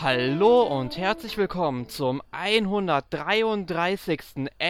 [0.00, 4.20] Hallo und herzlich willkommen zum 133.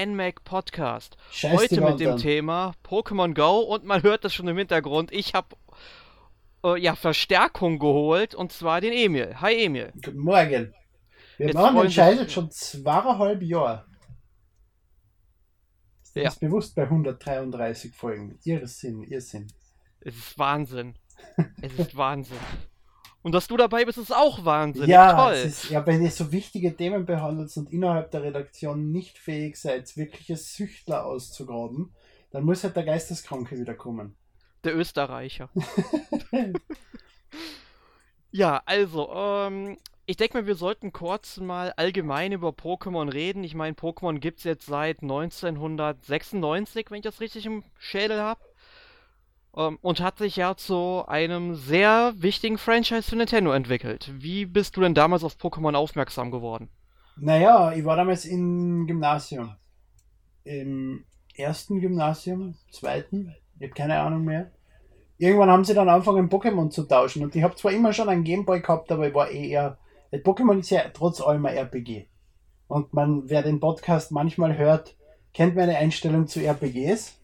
[0.06, 1.18] NMAC Podcast.
[1.30, 2.16] Scheiß Heute mit dem an.
[2.18, 5.12] Thema Pokémon Go und man hört das schon im Hintergrund.
[5.12, 5.54] Ich habe
[6.64, 9.38] äh, ja Verstärkung geholt und zwar den Emil.
[9.40, 9.92] Hi Emil.
[10.02, 10.72] Guten Morgen.
[11.36, 13.84] Wir Jetzt machen den Scheiß jetzt schon zweieinhalb Jahre.
[16.02, 16.28] Ist dir Ja.
[16.30, 18.38] das bewusst bei 133 Folgen?
[18.44, 19.46] Irrsinn, Irrsinn.
[20.00, 20.94] Es ist Wahnsinn.
[21.60, 22.38] Es ist Wahnsinn.
[23.22, 24.88] Und dass du dabei bist, ist auch Wahnsinn.
[24.88, 25.34] ja, Toll.
[25.34, 29.96] ist, ja, wenn ihr so wichtige Themen behandelt und innerhalb der Redaktion nicht fähig seid,
[29.96, 31.92] wirkliche Süchtler auszugraben,
[32.30, 34.16] dann muss halt der Geisteskranke wieder kommen.
[34.64, 35.50] Der Österreicher.
[38.30, 43.44] ja, also, ähm, ich denke mal, wir sollten kurz mal allgemein über Pokémon reden.
[43.44, 48.40] Ich meine, Pokémon gibt es jetzt seit 1996, wenn ich das richtig im Schädel habe.
[49.56, 54.10] Ähm, und hat sich ja zu einem sehr wichtigen Franchise für Nintendo entwickelt.
[54.18, 56.68] Wie bist du denn damals auf Pokémon aufmerksam geworden?
[57.16, 59.56] Naja, ich war damals im Gymnasium.
[60.44, 64.52] Im ersten Gymnasium, zweiten, ich habe keine Ahnung mehr.
[65.18, 67.24] Irgendwann haben sie dann angefangen, Pokémon zu tauschen.
[67.24, 69.78] Und ich habe zwar immer schon einen Gameboy gehabt, aber ich war eh eher.
[70.12, 72.06] Pokémon ist ja trotz allem ein RPG.
[72.68, 74.94] Und man, wer den Podcast manchmal hört,
[75.34, 77.17] kennt meine Einstellung zu RPGs.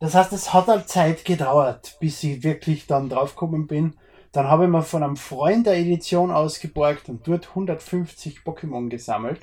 [0.00, 3.94] Das heißt, es hat halt Zeit gedauert, bis ich wirklich dann draufgekommen bin.
[4.32, 9.40] Dann habe ich mir von einem Freund der Edition ausgeborgt und dort 150 Pokémon gesammelt.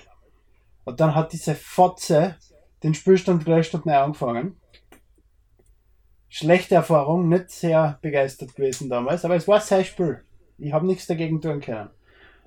[0.86, 2.38] Und dann hat diese Fotze
[2.84, 4.58] den Spielstand gleich statt neu angefangen.
[6.30, 10.24] Schlechte Erfahrung, nicht sehr begeistert gewesen damals, aber es war sein Spiel.
[10.58, 11.90] Ich habe nichts dagegen tun können.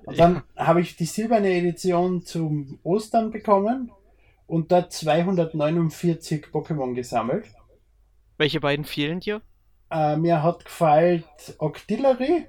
[0.05, 3.91] Und dann habe ich die silberne Edition zum Ostern bekommen
[4.47, 7.45] und dort 249 Pokémon gesammelt.
[8.39, 9.41] Welche beiden fehlen dir?
[9.91, 11.25] Äh, mir hat gefallen
[11.57, 12.47] Octillery.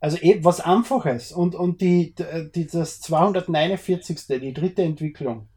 [0.00, 1.30] Also eh was Einfaches.
[1.30, 2.14] Und, und die,
[2.54, 4.26] die, das 249.
[4.26, 5.48] die dritte Entwicklung.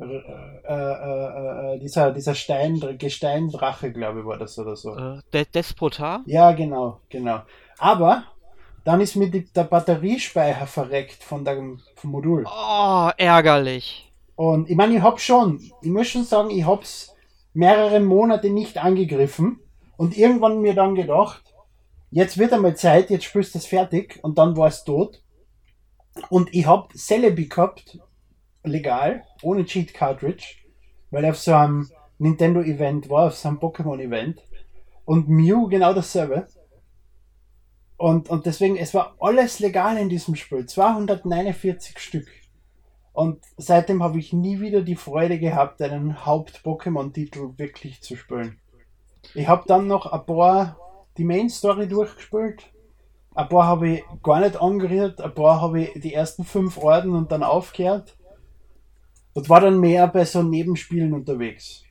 [0.00, 0.14] Äh, äh,
[0.68, 4.96] äh, äh, dieser dieser Stein, Gesteindrache, glaube ich, war das oder so.
[4.96, 6.22] Äh, De Despotar?
[6.26, 7.42] Ja, genau, genau.
[7.78, 8.24] Aber
[8.82, 11.56] dann ist mir die, der Batteriespeicher verreckt von der,
[11.94, 12.46] vom Modul.
[12.46, 14.12] Oh, ärgerlich.
[14.34, 17.11] Und ich meine, ich hab schon, ich muss schon sagen, ich hab's
[17.52, 19.60] mehrere Monate nicht angegriffen
[19.96, 21.42] und irgendwann mir dann gedacht,
[22.10, 25.22] jetzt wird einmal Zeit, jetzt spielst du es fertig und dann war es tot.
[26.28, 27.98] Und ich hab Celebi gehabt,
[28.64, 30.56] legal, ohne Cheat Cartridge,
[31.10, 34.40] weil er auf so einem Nintendo Event war, auf so einem Pokémon Event.
[35.04, 36.46] Und Mew genau dasselbe.
[37.96, 40.66] Und, und deswegen, es war alles legal in diesem Spiel.
[40.66, 42.28] 249 Stück.
[43.12, 48.58] Und seitdem habe ich nie wieder die Freude gehabt, einen Haupt-Pokémon-Titel wirklich zu spielen.
[49.34, 50.78] Ich habe dann noch ein paar
[51.18, 52.72] die Main-Story durchgespielt.
[53.34, 57.14] Ein paar habe ich gar nicht angerührt, ein paar habe ich die ersten fünf Orden
[57.14, 58.16] und dann aufgehört.
[59.34, 61.84] Und war dann mehr bei so Nebenspielen unterwegs.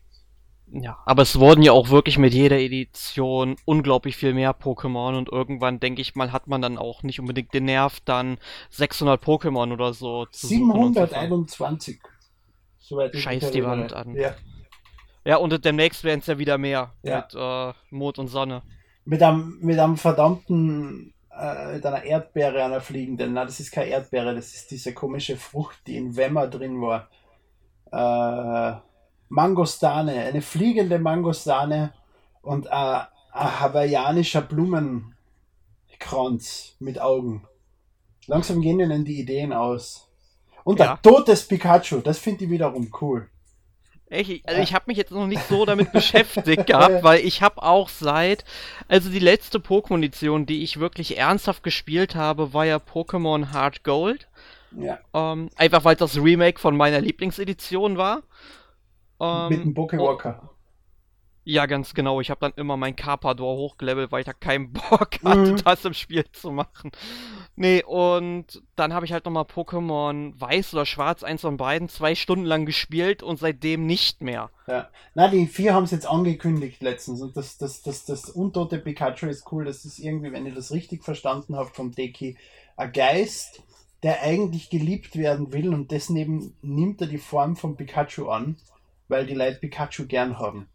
[0.74, 5.30] Ja, aber es wurden ja auch wirklich mit jeder Edition unglaublich viel mehr Pokémon und
[5.30, 8.38] irgendwann, denke ich mal, hat man dann auch nicht unbedingt den Nerv, dann
[8.70, 11.46] 600 Pokémon oder so zu suchen und zu fangen.
[11.48, 12.00] 721.
[12.80, 13.64] Soweit ich Scheiß die.
[13.66, 14.16] Wand an.
[14.16, 14.34] Ja.
[15.26, 17.18] Ja, und demnächst werden es ja wieder mehr Ja.
[17.18, 18.64] mit äh, Mond und Sonne.
[19.03, 23.34] Mit einem, mit einem verdammten, äh, mit einer Erdbeere, einer fliegenden.
[23.34, 27.09] Nein, das ist keine Erdbeere, das ist diese komische Frucht, die in Wemmer drin war.
[27.92, 28.80] Äh,
[29.31, 31.94] Mangostane, eine fliegende Mangostane
[32.42, 35.16] und äh, ein hawaiianischer Blumenkranz
[36.80, 37.47] mit Augen.
[38.28, 40.09] Langsam gehen ihnen die Ideen aus.
[40.66, 40.94] Und Ja.
[40.94, 43.30] ein totes Pikachu, das finde ich wiederum cool.
[44.09, 47.64] Ich, also ich habe mich jetzt noch nicht so damit beschäftigt gehabt, weil ich habe
[47.64, 48.44] auch seit,
[48.90, 54.28] also die letzte Pokémon-Edition, die ich wirklich ernsthaft gespielt habe, war ja Pokémon Heart Gold.
[54.78, 58.23] Ja, Ähm, einfach weil das Remake von meiner Lieblingsedition war.
[59.22, 60.50] Ähm, mit dem Pokewalker.
[61.44, 62.22] Ja, ganz genau.
[62.22, 65.58] Ich habe dann immer mein Carpador hochgelevelt, weil ich da keinen Bock hatte, Mhm.
[65.64, 66.91] das im Spiel zu machen.
[67.56, 72.16] Nee, und dann habe ich halt nochmal Pokémon Weiß oder Schwarz, eins von beiden, zwei
[72.16, 74.52] Stunden lang gespielt und seitdem nicht mehr.
[74.68, 74.90] Ja.
[75.16, 79.28] Na, die vier haben es jetzt angekündigt letztens und das, das, das, das untote Pikachu
[79.28, 79.66] ist cool.
[79.66, 82.38] Das ist irgendwie, wenn ihr das richtig verstanden habt vom Deki,
[82.78, 83.64] ein Geist,
[84.03, 88.58] der eigentlich geliebt werden will und deswegen nimmt er die Form von Pikachu an,
[89.11, 90.67] weil die Leute Pikachu gern haben.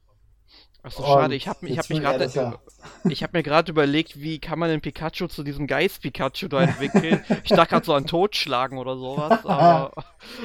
[0.83, 1.35] Achso, schade.
[1.35, 2.61] Ich habe hab mich er gerade ja.
[3.09, 6.63] ich habe mir gerade überlegt, wie kann man den Pikachu zu diesem Geist Pikachu da
[6.63, 7.25] entwickeln?
[7.43, 9.91] ich dachte gerade so an Totschlagen oder sowas, aber,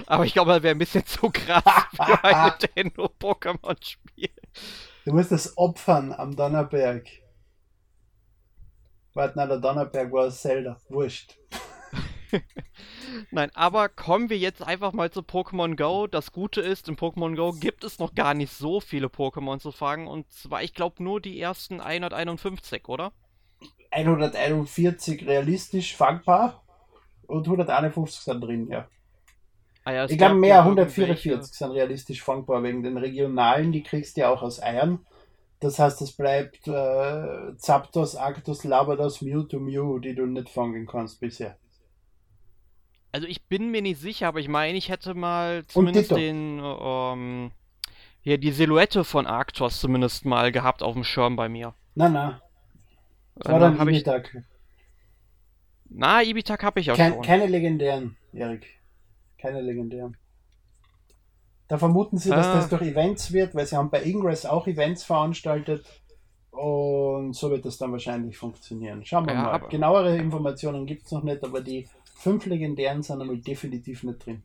[0.08, 1.64] aber ich glaube, das wäre ein bisschen zu krass
[1.96, 4.32] für ein Nintendo Pokémon Spiel.
[5.06, 7.08] Du musst das opfern am Donnerberg.
[9.14, 10.80] Warte, nein, der Donnerberg war Zelda.
[10.90, 11.38] Wurscht.
[13.32, 16.08] Nein, aber kommen wir jetzt einfach mal zu Pokémon Go.
[16.08, 19.72] Das Gute ist, in Pokémon Go gibt es noch gar nicht so viele Pokémon zu
[19.72, 20.08] fangen.
[20.08, 23.12] Und zwar, ich glaube, nur die ersten 151, oder?
[23.92, 26.64] 141 realistisch fangbar
[27.28, 28.88] und 151 sind drin, ja.
[29.84, 34.22] Ah ja ich glaube, mehr, 144 sind realistisch fangbar wegen den regionalen, die kriegst du
[34.22, 35.06] ja auch aus Eiern.
[35.60, 41.20] Das heißt, es bleibt äh, Zapdos, Arctos, Labrados, Mewtwo, Mew, die du nicht fangen kannst
[41.20, 41.58] bisher.
[43.12, 47.52] Also ich bin mir nicht sicher, aber ich meine, ich hätte mal zumindest den, ähm,
[48.24, 51.74] ja, die Silhouette von Arctos zumindest mal gehabt auf dem Schirm bei mir.
[51.96, 52.42] Na, na.
[53.36, 54.34] Das war dann, dann Ibitak.
[54.34, 54.42] Ich...
[55.90, 57.22] Na, Ibitak habe ich auch Kein, schon.
[57.24, 58.66] Keine legendären, Erik.
[59.38, 60.16] Keine legendären.
[61.68, 62.56] Da vermuten sie, dass ah.
[62.56, 65.86] das durch Events wird, weil sie haben bei Ingress auch Events veranstaltet.
[66.52, 69.04] Und so wird das dann wahrscheinlich funktionieren.
[69.06, 69.58] Schauen wir ja, mal.
[69.70, 71.88] Genauere Informationen gibt es noch nicht, aber die
[72.22, 74.44] fünf legendären sind einmal definitiv nicht drin.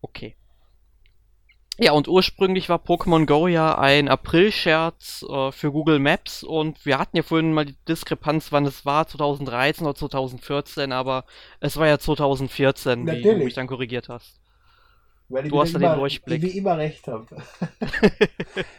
[0.00, 0.36] Okay.
[1.80, 6.98] Ja, und ursprünglich war Pokémon Go ja ein April-Scherz äh, für Google Maps und wir
[6.98, 11.24] hatten ja vorhin mal die Diskrepanz, wann es war, 2013 oder 2014, aber
[11.60, 13.24] es war ja 2014, Natürlich.
[13.24, 14.40] wie du mich dann korrigiert hast.
[15.30, 16.40] Weil ich du hast ja den Durchblick.
[16.40, 17.26] Wie immer recht habe.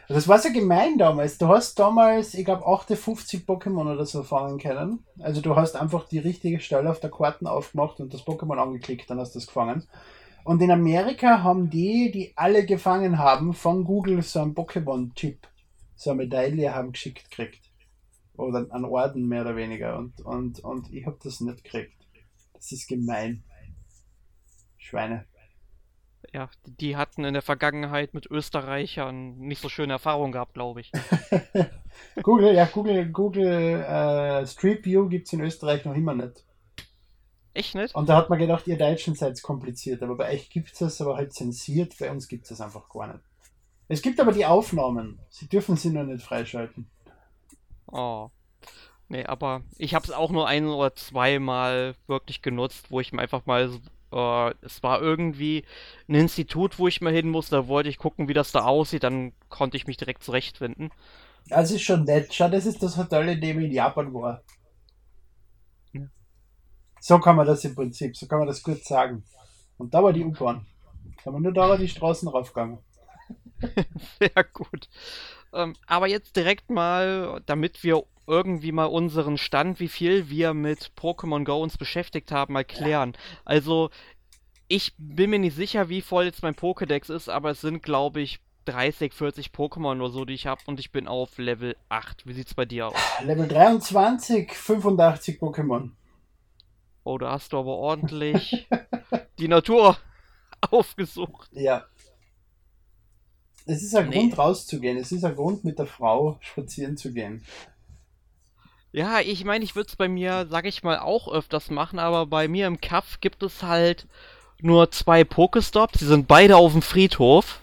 [0.07, 1.37] das war so gemein damals.
[1.37, 5.05] Du hast damals, ich glaube, 58 Pokémon oder so fangen können.
[5.19, 9.09] Also du hast einfach die richtige Stelle auf der Karten aufgemacht und das Pokémon angeklickt,
[9.09, 9.87] dann hast du es gefangen.
[10.43, 15.47] Und in Amerika haben die, die alle gefangen haben, von Google so einen Pokémon-Chip,
[15.95, 17.69] so eine Medaille haben geschickt gekriegt.
[18.35, 19.99] Oder einen Orden mehr oder weniger.
[19.99, 22.07] Und, und, und ich habe das nicht gekriegt.
[22.53, 23.43] Das ist gemein.
[24.77, 25.25] Schweine
[26.33, 30.91] ja, die hatten in der Vergangenheit mit Österreichern nicht so schöne Erfahrungen gehabt, glaube ich.
[32.23, 36.45] Google, ja, Google, Google äh, Street View gibt es in Österreich noch immer nicht.
[37.53, 37.95] Echt nicht?
[37.95, 41.01] Und da hat man gedacht, ihr Deutschen seid kompliziert, aber bei euch gibt es das,
[41.01, 43.23] aber halt zensiert, bei uns gibt es das einfach gar nicht.
[43.87, 46.89] Es gibt aber die Aufnahmen, sie dürfen sie nur nicht freischalten.
[47.87, 48.29] Oh.
[49.07, 53.23] Nee, aber ich habe es auch nur ein oder zweimal wirklich genutzt, wo ich mir
[53.23, 53.71] einfach mal
[54.11, 55.65] Uh, es war irgendwie
[56.07, 57.55] ein Institut, wo ich mal hin musste.
[57.55, 59.03] Da wollte ich gucken, wie das da aussieht.
[59.03, 60.91] Dann konnte ich mich direkt zurechtfinden.
[61.47, 62.33] Das ist schon nett.
[62.33, 64.41] Schau, das ist das Hotel, in dem ich in Japan war.
[65.93, 66.01] Ja.
[66.99, 69.23] So kann man das im Prinzip, so kann man das gut sagen.
[69.77, 70.65] Und da war die U-Bahn.
[71.23, 72.79] Kann man nur da die Straßen raufgegangen.
[74.19, 74.89] Sehr gut.
[75.53, 80.91] Ähm, aber jetzt direkt mal, damit wir irgendwie mal unseren Stand, wie viel wir mit
[80.95, 83.13] Pokémon Go uns beschäftigt haben, mal klären.
[83.43, 83.89] Also,
[84.67, 88.21] ich bin mir nicht sicher, wie voll jetzt mein Pokédex ist, aber es sind, glaube
[88.21, 92.27] ich, 30, 40 Pokémon oder so, die ich habe und ich bin auf Level 8.
[92.27, 92.95] Wie sieht's bei dir aus?
[93.23, 95.89] Level 23, 85 Pokémon.
[97.03, 98.67] Oh, da hast du aber ordentlich
[99.39, 99.97] die Natur
[100.69, 101.49] aufgesucht.
[101.53, 101.85] Ja.
[103.69, 104.17] Es ist ein nee.
[104.17, 104.97] Grund rauszugehen.
[104.97, 107.45] Es ist ein Grund mit der Frau spazieren zu gehen.
[108.91, 112.25] Ja, ich meine, ich würde es bei mir, sag ich mal, auch öfters machen, aber
[112.25, 114.07] bei mir im Kaff gibt es halt
[114.59, 115.99] nur zwei Pokestops.
[115.99, 117.59] Die sind beide auf dem Friedhof.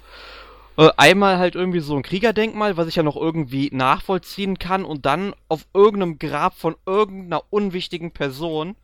[0.78, 5.06] Äh, einmal halt irgendwie so ein Kriegerdenkmal, was ich ja noch irgendwie nachvollziehen kann, und
[5.06, 8.76] dann auf irgendeinem Grab von irgendeiner unwichtigen Person.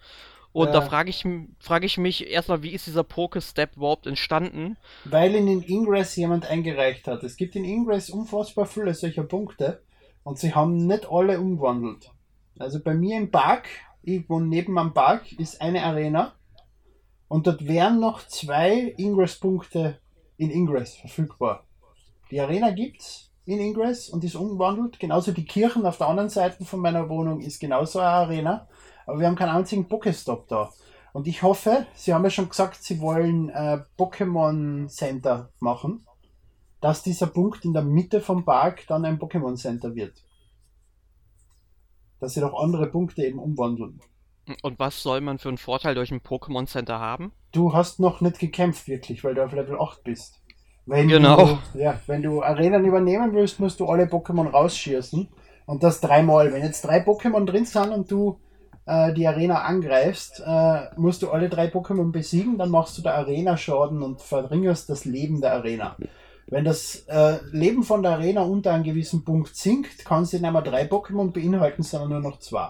[0.53, 0.73] Und ja.
[0.73, 1.27] da frage ich,
[1.59, 4.77] frag ich mich erstmal, wie ist dieser Pokestep überhaupt entstanden?
[5.05, 7.23] Weil in den Ingress jemand eingereicht hat.
[7.23, 9.83] Es gibt in Ingress unfassbar viele solcher Punkte
[10.25, 12.11] und sie haben nicht alle umgewandelt.
[12.59, 13.67] Also bei mir im Park,
[14.03, 16.35] ich wohne neben am Park, ist eine Arena
[17.29, 19.99] und dort wären noch zwei Ingress-Punkte
[20.37, 21.65] in Ingress verfügbar.
[22.31, 25.01] Die Arena gibt's in Ingress und ist umgewandelt.
[25.01, 28.69] Genauso die Kirchen auf der anderen Seite von meiner Wohnung ist genauso eine Arena.
[29.07, 30.71] Aber wir haben keinen einzigen Pokestop da.
[31.13, 36.07] Und ich hoffe, Sie haben ja schon gesagt, Sie wollen äh, Pokémon Center machen,
[36.81, 40.15] dass dieser Punkt in der Mitte vom Park dann ein Pokémon Center wird
[42.23, 44.01] dass sie doch andere Punkte eben umwandeln.
[44.63, 47.33] Und was soll man für einen Vorteil durch ein Pokémon Center haben?
[47.51, 50.41] Du hast noch nicht gekämpft wirklich, weil du auf Level 8 bist.
[50.87, 51.59] Wenn genau.
[51.73, 55.29] Du, ja, wenn du Arenen übernehmen willst, musst du alle Pokémon rausschießen.
[55.67, 56.53] Und das dreimal.
[56.53, 58.41] Wenn jetzt drei Pokémon drin sind und du
[58.87, 63.15] äh, die Arena angreifst, äh, musst du alle drei Pokémon besiegen, dann machst du der
[63.15, 65.97] Arena Schaden und verringerst das Leben der Arena.
[66.49, 70.53] Wenn das äh, Leben von der Arena unter einem gewissen Punkt sinkt, kann sie nicht
[70.53, 72.69] mehr drei Pokémon beinhalten, sondern nur noch zwei.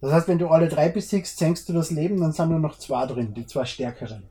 [0.00, 2.78] Das heißt, wenn du alle drei besiegst, senkst du das Leben, dann sind nur noch
[2.78, 4.24] zwei drin, die zwei stärkeren.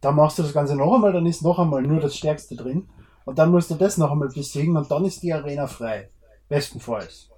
[0.00, 2.88] Dann machst du das Ganze noch einmal, dann ist noch einmal nur das Stärkste drin.
[3.24, 6.10] Und dann musst du das noch einmal besiegen und dann ist die Arena frei.
[6.48, 7.30] Bestenfalls.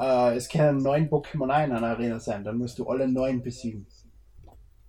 [0.00, 3.86] Äh, es können neun Pokémon in einer Arena sein, dann musst du alle neun besiegen.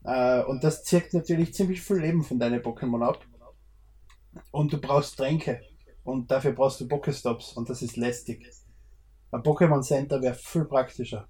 [0.03, 3.24] Äh, und das zirkt natürlich ziemlich viel Leben von deinen Pokémon ab.
[4.51, 5.62] Und du brauchst Tränke.
[6.03, 7.53] Und dafür brauchst du Pokestops.
[7.53, 8.50] Und das ist lästig.
[9.32, 11.27] Ein Pokémon Center wäre viel praktischer.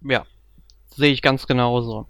[0.00, 0.24] Ja,
[0.94, 2.06] sehe ich ganz genauso.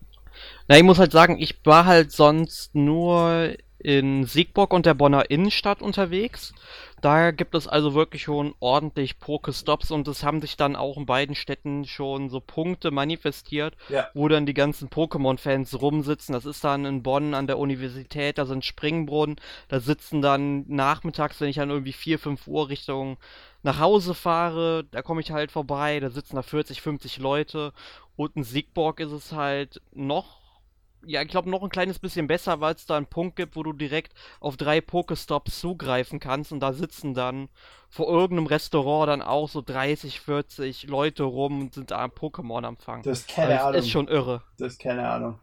[0.68, 5.30] Na, ich muss halt sagen, ich war halt sonst nur in Siegburg und der Bonner
[5.30, 6.52] Innenstadt unterwegs.
[7.00, 11.06] Da gibt es also wirklich schon ordentlich Pokestops und es haben sich dann auch in
[11.06, 14.08] beiden Städten schon so Punkte manifestiert, ja.
[14.14, 16.32] wo dann die ganzen Pokémon-Fans rumsitzen.
[16.32, 19.36] Das ist dann in Bonn an der Universität, da sind Springbrunnen,
[19.68, 23.18] da sitzen dann nachmittags, wenn ich dann irgendwie 4, 5 Uhr Richtung
[23.62, 27.72] nach Hause fahre, da komme ich halt vorbei, da sitzen da 40, 50 Leute
[28.16, 30.47] und in Siegburg ist es halt noch
[31.06, 33.62] ja, ich glaube, noch ein kleines bisschen besser, weil es da einen Punkt gibt, wo
[33.62, 37.48] du direkt auf drei Pokestops zugreifen kannst und da sitzen dann
[37.88, 42.66] vor irgendeinem Restaurant dann auch so 30, 40 Leute rum und sind da am Pokémon
[42.66, 43.02] empfangen.
[43.02, 43.80] Das ist keine also, Ahnung.
[43.80, 44.42] ist schon irre.
[44.58, 45.38] Das ist keine Ahnung.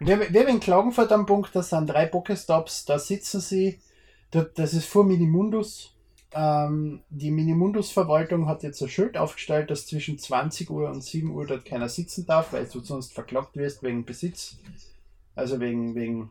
[0.00, 3.80] Wir, wir haben in Klagenfurt am Punkt, das sind drei Pokestops, da sitzen sie,
[4.30, 5.92] das ist vor Minimundus.
[6.32, 11.46] Ähm, die Minimundus-Verwaltung hat jetzt ein Schild aufgestellt, dass zwischen 20 Uhr und 7 Uhr
[11.46, 14.58] dort keiner sitzen darf, weil du sonst verklagt wirst wegen Besitz
[15.34, 16.30] also wegen, wegen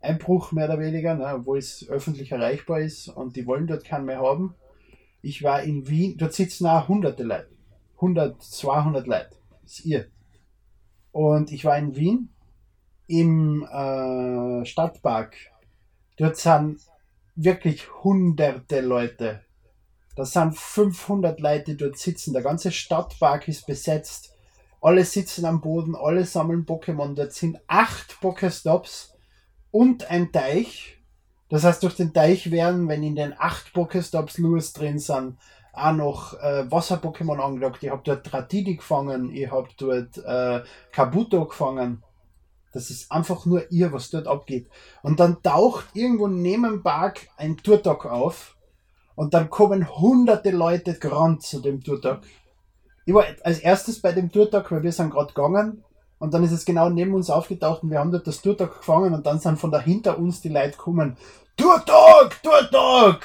[0.00, 4.06] Einbruch mehr oder weniger, ne, obwohl es öffentlich erreichbar ist und die wollen dort keinen
[4.06, 4.54] mehr haben.
[5.22, 7.48] Ich war in Wien, dort sitzen auch hunderte Leute.
[7.96, 9.36] 100, 200 Leute.
[9.62, 10.08] Das ist ihr.
[11.12, 12.30] Und ich war in Wien
[13.06, 15.36] im äh, Stadtpark.
[16.16, 16.80] Dort sind
[17.36, 19.42] wirklich hunderte Leute.
[20.16, 22.32] Da sind 500 Leute, die dort sitzen.
[22.32, 24.31] Der ganze Stadtpark ist besetzt
[24.82, 27.14] alle sitzen am Boden, alle sammeln Pokémon.
[27.14, 29.12] Dort sind acht Pokéstops
[29.70, 30.98] und ein Teich.
[31.48, 35.38] Das heißt, durch den Teich werden, wenn in den acht Pokéstops Lures drin sind,
[35.72, 37.82] auch noch äh, Wasser-Pokémon angelockt.
[37.82, 42.02] Ich habe dort Dratini gefangen, ich habe dort äh, Kabuto gefangen.
[42.72, 44.68] Das ist einfach nur ihr, was dort abgeht.
[45.02, 48.56] Und dann taucht irgendwo neben dem Park ein Turtok auf
[49.14, 52.22] und dann kommen hunderte Leute gerannt zu dem Turtok
[53.04, 55.84] ich war als erstes bei dem Tourtag, weil wir sind gerade gegangen
[56.18, 59.12] und dann ist es genau neben uns aufgetaucht und wir haben dort das Tourtag gefangen
[59.14, 61.16] und dann sind von dahinter uns die Leute gekommen.
[61.56, 63.20] Tourtag, Tourtag!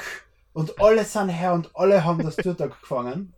[0.53, 3.33] Und alle sind her und alle haben das Tourtag gefangen.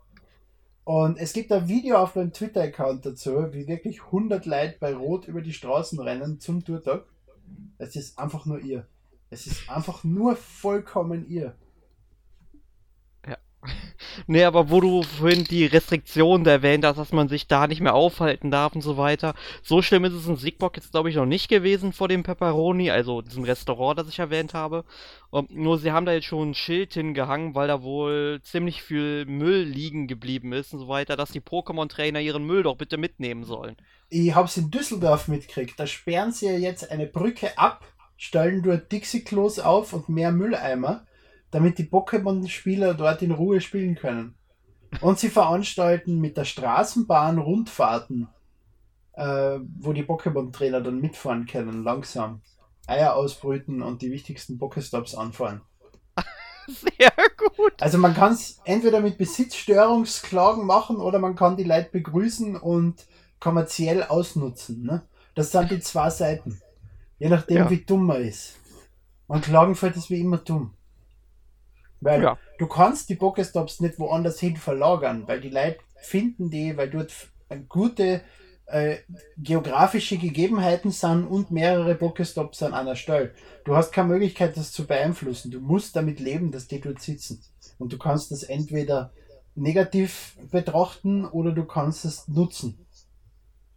[0.86, 5.28] Und es gibt ein Video auf meinem Twitter-Account dazu, wie wirklich 100 Leute bei Rot
[5.28, 7.04] über die Straßen rennen zum Tourtag.
[7.78, 8.88] Es ist einfach nur ihr.
[9.30, 11.54] Es ist einfach nur vollkommen ihr.
[14.28, 17.94] Nee, aber wo du vorhin die Restriktionen erwähnt hast, dass man sich da nicht mehr
[17.94, 19.34] aufhalten darf und so weiter.
[19.64, 22.90] So schlimm ist es in Siegbock jetzt, glaube ich, noch nicht gewesen vor dem Pepperoni,
[22.90, 24.86] also diesem Restaurant, das ich erwähnt habe.
[25.30, 29.26] Und nur sie haben da jetzt schon ein Schild hingehangen, weil da wohl ziemlich viel
[29.26, 33.44] Müll liegen geblieben ist und so weiter, dass die Pokémon-Trainer ihren Müll doch bitte mitnehmen
[33.44, 33.76] sollen.
[34.10, 35.80] Ich hab's in Düsseldorf mitgekriegt.
[35.80, 37.86] Da sperren sie ja jetzt eine Brücke ab,
[38.18, 41.06] stellen dort Dixie-Klos auf und mehr Mülleimer
[41.52, 44.36] damit die Pokémon-Spieler dort in Ruhe spielen können.
[45.02, 48.28] Und sie veranstalten mit der Straßenbahn Rundfahrten,
[49.14, 52.42] äh, wo die Pokémon-Trainer dann mitfahren können, langsam.
[52.88, 55.62] Eier ausbrüten und die wichtigsten Pokéstops anfahren.
[56.68, 57.74] Sehr gut.
[57.80, 63.06] Also man kann es entweder mit Besitzstörungsklagen machen oder man kann die Leute begrüßen und
[63.40, 64.84] kommerziell ausnutzen.
[64.84, 65.04] Ne?
[65.36, 66.60] Das sind die zwei Seiten.
[67.20, 67.70] Je nachdem, ja.
[67.70, 68.56] wie dumm man ist.
[69.28, 70.74] Und Klagenfeld ist wie immer dumm.
[72.02, 72.38] Weil ja.
[72.58, 77.14] du kannst die Pokestops nicht woanders hin verlagern, weil die Leute finden die, weil dort
[77.68, 78.22] gute
[78.68, 78.98] äh,
[79.38, 83.34] geografische Gegebenheiten sind und mehrere Pokestops an einer Stelle.
[83.66, 85.52] Du hast keine Möglichkeit, das zu beeinflussen.
[85.52, 87.42] Du musst damit leben, dass die dort sitzen.
[87.78, 89.12] Und du kannst das entweder
[89.56, 92.86] negativ betrachten oder du kannst es nutzen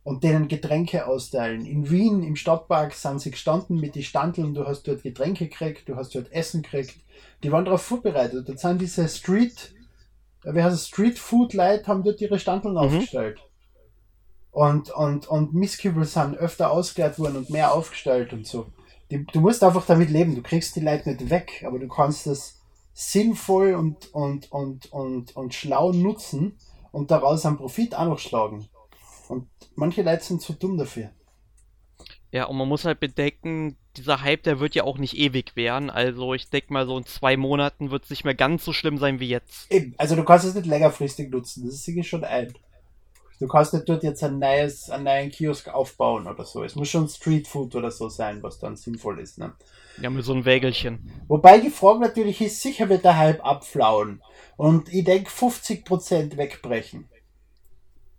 [0.04, 1.64] und denen Getränke austeilen.
[1.64, 5.88] In Wien im Stadtpark sind sie gestanden mit den Standeln, du hast dort Getränke gekriegt,
[5.88, 6.96] du hast dort Essen gekriegt.
[7.42, 8.48] Die waren darauf vorbereitet.
[8.48, 9.74] Dort sind diese Street,
[10.44, 12.80] wie heißt es, Street Food Leute haben dort ihre Standeln mhm.
[12.80, 13.40] aufgestellt.
[14.50, 18.66] Und, und, und Misskübel sind öfter ausgeleert worden und mehr aufgestellt und so.
[19.10, 20.34] Die, du musst einfach damit leben.
[20.34, 22.60] Du kriegst die Leute nicht weg, aber du kannst es
[22.92, 26.58] sinnvoll und, und, und, und, und schlau nutzen
[26.92, 28.68] und daraus einen Profit auch noch schlagen.
[29.28, 31.10] Und manche Leute sind zu dumm dafür.
[32.32, 35.90] Ja, und man muss halt bedenken, dieser Hype, der wird ja auch nicht ewig werden.
[35.90, 38.96] Also ich denke mal, so in zwei Monaten wird es nicht mehr ganz so schlimm
[38.96, 39.70] sein wie jetzt.
[39.70, 42.54] Eben, also du kannst es nicht längerfristig nutzen, das ist sicher schon ein.
[43.38, 46.62] Du kannst nicht dort jetzt ein neues, einen neuen Kiosk aufbauen oder so.
[46.62, 49.36] Es muss schon Street Food oder so sein, was dann sinnvoll ist.
[49.36, 49.52] Ne?
[50.00, 51.10] Ja, mit so einem Wägelchen.
[51.28, 54.22] Wobei die Frage natürlich ist, sicher wird der Hype abflauen.
[54.56, 57.08] Und ich denke 50% wegbrechen.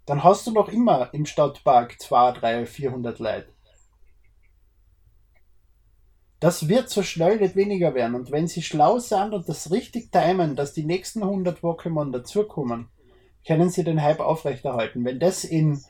[0.06, 3.53] Dann hast du noch immer im Stadtpark 2, 3, 400 Leute.
[6.44, 8.16] Das wird so schnell nicht weniger werden.
[8.16, 12.90] Und wenn sie schlau sind und das richtig timen, dass die nächsten 100 Pokémon dazukommen,
[13.48, 15.06] können sie den Hype aufrechterhalten.
[15.06, 15.82] Wenn das in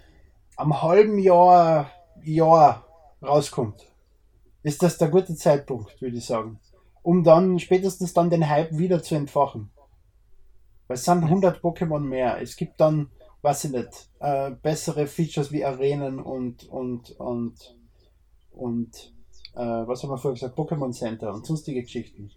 [0.55, 1.89] einem halben Jahr,
[2.21, 2.85] Jahr
[3.23, 3.91] rauskommt,
[4.61, 6.59] ist das der gute Zeitpunkt, würde ich sagen.
[7.01, 9.71] Um dann spätestens dann den Hype wieder zu entfachen.
[10.85, 12.39] Weil es sind 100 Pokémon mehr.
[12.39, 13.09] Es gibt dann,
[13.41, 17.75] weiß ich nicht, äh, bessere Features wie Arenen und, und, und,
[18.51, 19.13] und,
[19.55, 22.31] äh, was haben wir vorher gesagt, Pokémon Center und sonstige Geschichten.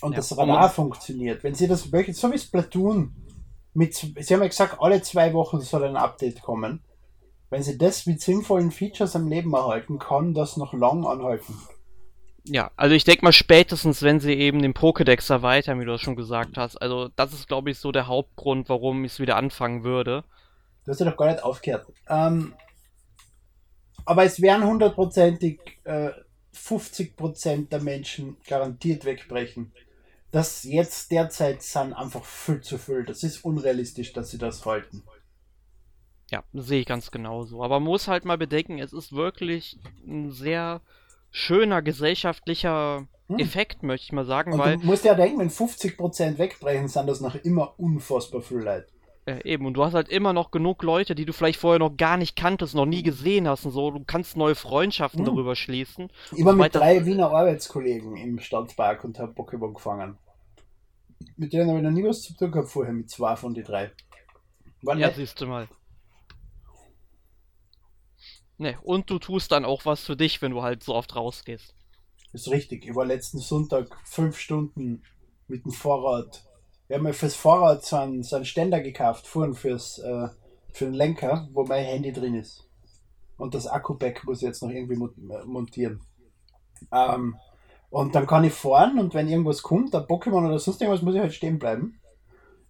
[0.00, 1.44] Und ja, das Radar funktioniert.
[1.44, 3.14] Wenn Sie das so wie Splatoon,
[3.74, 6.82] mit, Sie haben ja gesagt, alle zwei Wochen soll ein Update kommen.
[7.50, 11.54] Wenn Sie das mit sinnvollen Features am Leben erhalten, kann das noch lang anhalten.
[12.44, 16.00] Ja, also ich denke mal spätestens, wenn sie eben den Pokédex erweitern, wie du das
[16.00, 16.80] schon gesagt hast.
[16.80, 20.24] Also das ist, glaube ich, so der Hauptgrund, warum ich es wieder anfangen würde.
[20.84, 21.86] Du hast ja doch gar nicht aufgehört.
[22.08, 22.54] Ähm,
[24.04, 26.10] aber es werden hundertprozentig äh,
[26.54, 29.72] 50% der Menschen garantiert wegbrechen.
[30.30, 33.04] Das jetzt derzeit sind einfach viel zu viel.
[33.04, 35.02] Das ist unrealistisch, dass sie das halten.
[36.30, 37.62] Ja, sehe ich ganz genauso.
[37.62, 40.80] Aber man muss halt mal bedenken, es ist wirklich ein sehr
[41.32, 43.38] schöner gesellschaftlicher hm.
[43.38, 44.52] Effekt, möchte ich mal sagen.
[44.52, 48.58] Und weil du musst ja denken, wenn 50% wegbrechen, sind das noch immer unfassbar viel
[48.58, 48.86] Leid.
[49.44, 52.16] Eben, und du hast halt immer noch genug Leute, die du vielleicht vorher noch gar
[52.16, 53.90] nicht kanntest, noch nie gesehen hast und so.
[53.90, 55.26] Du kannst neue Freundschaften hm.
[55.26, 56.10] darüber schließen.
[56.36, 60.18] Immer mit drei Wiener Arbeitskollegen im Stadtpark und habe Pokémon gefangen.
[61.36, 63.64] Mit denen habe ich noch nie was zu tun gehabt vorher, mit zwei von den
[63.64, 63.92] drei.
[64.82, 65.68] War ja, siehst du mal.
[68.56, 71.74] Ne, und du tust dann auch was für dich, wenn du halt so oft rausgehst.
[72.32, 72.86] ist richtig.
[72.86, 75.02] Ich war letzten Sonntag fünf Stunden
[75.48, 76.44] mit dem Fahrrad.
[76.90, 80.26] Wir haben mir fürs Fahrrad so einen, so einen Ständer gekauft, vorhin fürs, äh,
[80.72, 82.68] für den Lenker, wo mein Handy drin ist.
[83.36, 84.96] Und das Akku-Pack muss ich jetzt noch irgendwie
[85.46, 86.00] montieren.
[86.90, 87.36] Ähm,
[87.90, 91.14] und dann kann ich fahren und wenn irgendwas kommt, ein Pokémon oder sonst irgendwas, muss
[91.14, 92.00] ich halt stehen bleiben.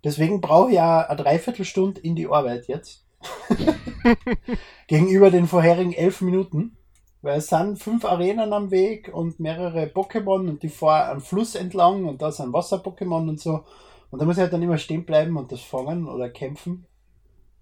[0.05, 3.07] Deswegen brauche ich ja eine Dreiviertelstunde in die Arbeit jetzt.
[4.87, 6.77] Gegenüber den vorherigen elf Minuten.
[7.23, 11.55] Weil es sind fünf Arenen am Weg und mehrere Pokémon und die fahren am Fluss
[11.55, 13.65] entlang und da sind Wasser-Pokémon und so.
[14.11, 16.87] Und da muss ich halt dann immer stehen bleiben und das fangen oder kämpfen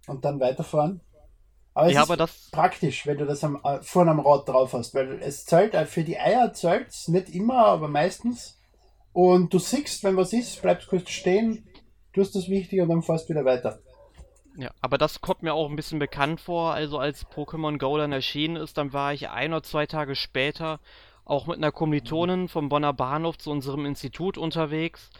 [0.06, 1.00] und dann weiterfahren.
[1.74, 2.48] Aber es ja, ist aber das...
[2.50, 5.86] praktisch, wenn du das am, äh, vorne am Rad drauf hast, weil es zählt äh,
[5.86, 8.58] für die Eier zählt nicht immer, aber meistens.
[9.12, 11.68] Und du siehst, wenn was ist, bleibst kurz stehen,
[12.12, 13.78] tust das wichtig und dann fährst wieder weiter.
[14.56, 16.72] Ja, aber das kommt mir auch ein bisschen bekannt vor.
[16.72, 20.80] Also als Pokémon Go dann erschienen ist, dann war ich ein oder zwei Tage später
[21.24, 25.10] auch mit einer Kommilitonin vom Bonner Bahnhof zu unserem Institut unterwegs.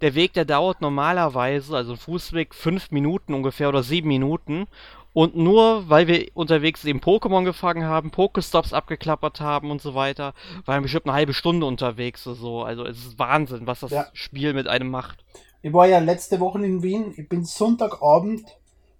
[0.00, 4.66] Der Weg, der dauert normalerweise, also Fußweg, fünf Minuten ungefähr oder sieben Minuten.
[5.12, 10.34] Und nur weil wir unterwegs eben Pokémon gefangen haben, Pokestops abgeklappert haben und so weiter,
[10.64, 12.62] waren wir bestimmt eine halbe Stunde unterwegs oder so.
[12.62, 14.06] Also es ist Wahnsinn, was das ja.
[14.12, 15.24] Spiel mit einem macht.
[15.62, 17.14] Ich war ja letzte Woche in Wien.
[17.16, 18.44] Ich bin Sonntagabend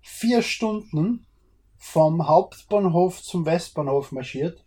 [0.01, 1.27] vier Stunden
[1.77, 4.65] vom Hauptbahnhof zum Westbahnhof marschiert.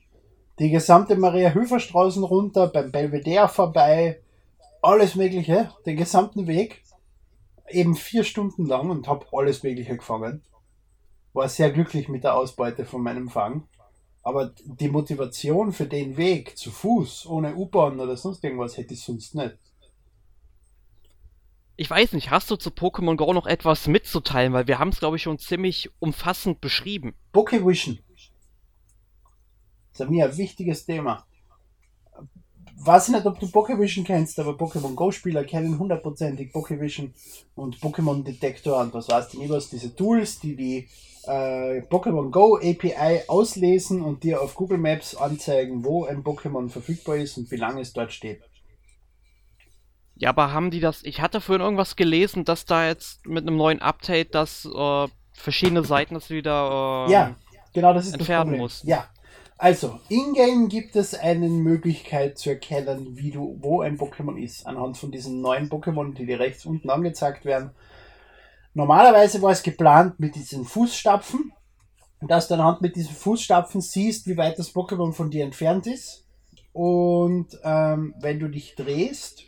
[0.60, 4.22] Die gesamte Maria-Höfer-Straßen runter, beim Belvedere vorbei,
[4.88, 6.82] alles Mögliche, den gesamten Weg.
[7.70, 10.44] Eben vier Stunden lang und habe alles Mögliche gefangen.
[11.34, 13.68] War sehr glücklich mit der Ausbeute von meinem Fang.
[14.24, 19.02] Aber die Motivation für den Weg zu Fuß, ohne U-Bahn oder sonst irgendwas, hätte ich
[19.02, 19.58] sonst nicht.
[21.76, 24.54] Ich weiß nicht, hast du zu Pokémon Go noch etwas mitzuteilen?
[24.54, 27.14] Weil wir haben es, glaube ich, schon ziemlich umfassend beschrieben.
[27.34, 28.00] Pokévision.
[29.92, 31.27] Das ist mir ein wichtiges Thema.
[32.80, 37.12] Weiß nicht, ob du Pokévision kennst, aber Pokémon Go-Spieler kennen hundertprozentig Pokévision
[37.56, 40.88] und Pokémon Detektor und was weißt du nicht was, diese Tools, die die
[41.24, 47.18] äh, Pokémon Go API auslesen und dir auf Google Maps anzeigen, wo ein Pokémon verfügbar
[47.18, 48.42] ist und wie lange es dort steht.
[50.16, 51.04] Ja, aber haben die das.
[51.04, 55.84] Ich hatte vorhin irgendwas gelesen, dass da jetzt mit einem neuen Update das äh, verschiedene
[55.84, 57.36] Seiten das wieder äh, ja,
[57.74, 58.84] genau, das ist entfernen muss.
[58.84, 59.08] Ja.
[59.60, 64.98] Also, in-game gibt es eine Möglichkeit zu erkennen, wie du, wo ein Pokémon ist, anhand
[64.98, 67.72] von diesen neuen Pokémon, die dir rechts unten angezeigt werden.
[68.76, 71.52] Normalerweise war es geplant mit diesen Fußstapfen,
[72.22, 76.26] dass du anhand mit diesen Fußstapfen siehst, wie weit das Pokémon von dir entfernt ist.
[76.72, 79.44] Und ähm, wenn du dich drehst,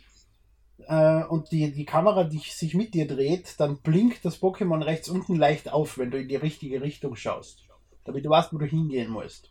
[0.88, 5.08] äh, und die, die Kamera die sich mit dir dreht, dann blinkt das Pokémon rechts
[5.08, 7.64] unten leicht auf, wenn du in die richtige Richtung schaust.
[8.04, 9.49] Damit du weißt, wo du hingehen musst.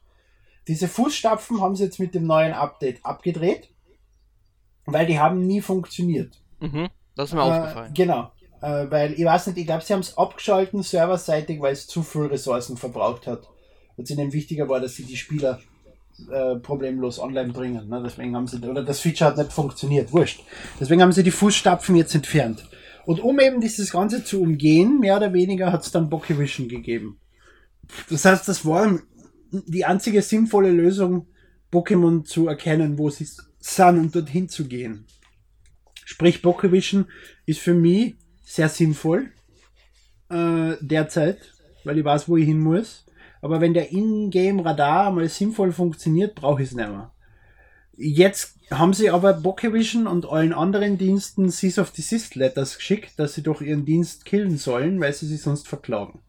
[0.70, 3.70] Diese Fußstapfen haben sie jetzt mit dem neuen Update abgedreht,
[4.86, 6.42] weil die haben nie funktioniert.
[6.60, 7.94] Mhm, das ist mir Äh, aufgefallen.
[7.96, 8.32] Genau.
[8.62, 12.04] Äh, weil ich weiß nicht, ich glaube, sie haben es abgeschalten, serverseitig, weil es zu
[12.04, 13.50] viel Ressourcen verbraucht hat.
[13.96, 15.60] Und es ihnen wichtiger war, dass sie die Spieler
[16.32, 17.90] äh, problemlos online bringen.
[17.90, 18.04] Ne?
[18.06, 20.44] Deswegen haben sie, oder das Feature hat nicht funktioniert, wurscht.
[20.80, 22.70] Deswegen haben sie die Fußstapfen jetzt entfernt.
[23.08, 27.20] Und um eben dieses Ganze zu umgehen, mehr oder weniger hat es dann Pokevision gegeben.
[28.12, 29.00] Das heißt, das war
[29.52, 31.28] die einzige sinnvolle Lösung,
[31.72, 33.28] Pokémon zu erkennen, wo sie
[33.60, 35.06] sind und dorthin zu gehen.
[36.06, 37.06] Sprich, Pokevision
[37.46, 39.32] ist für mich sehr sinnvoll
[40.30, 43.06] äh, derzeit, weil ich weiß, wo ich hin muss.
[43.42, 47.12] Aber wenn der Ingame-Radar mal sinnvoll funktioniert, brauche ich es nicht mehr.
[47.96, 53.34] Jetzt haben sie aber Pokevision und allen anderen Diensten Cease of Desist Letters geschickt, dass
[53.34, 56.22] sie doch ihren Dienst killen sollen, weil sie sich sonst verklagen.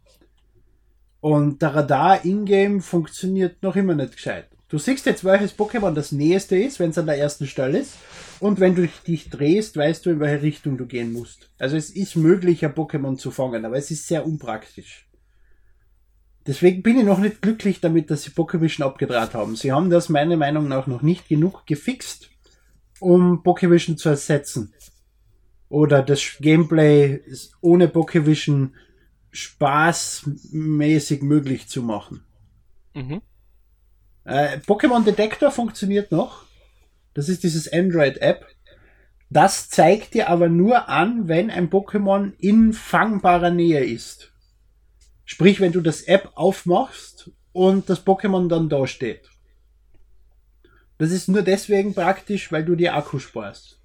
[1.21, 4.49] Und der Radar in-game funktioniert noch immer nicht gescheit.
[4.69, 7.95] Du siehst jetzt, welches Pokémon das nächste ist, wenn es an der ersten Stelle ist.
[8.39, 11.51] Und wenn du dich drehst, weißt du, in welche Richtung du gehen musst.
[11.59, 15.09] Also es ist möglich, ein Pokémon zu fangen, aber es ist sehr unpraktisch.
[16.47, 19.57] Deswegen bin ich noch nicht glücklich damit, dass sie Pokévision abgedraht haben.
[19.57, 22.31] Sie haben das meiner Meinung nach noch nicht genug gefixt,
[22.99, 24.73] um Pokévision zu ersetzen.
[25.69, 27.21] Oder das Gameplay
[27.61, 28.71] ohne Pokévision
[29.33, 32.25] spaßmäßig möglich zu machen.
[32.95, 33.23] Mhm.
[34.25, 36.45] Äh, Pokémon Detector funktioniert noch.
[37.15, 38.47] Das ist dieses Android-App.
[39.29, 44.33] Das zeigt dir aber nur an, wenn ein Pokémon in fangbarer Nähe ist.
[45.25, 49.31] Sprich, wenn du das App aufmachst und das Pokémon dann da steht.
[50.99, 53.81] Das ist nur deswegen praktisch, weil du dir Akku sparst.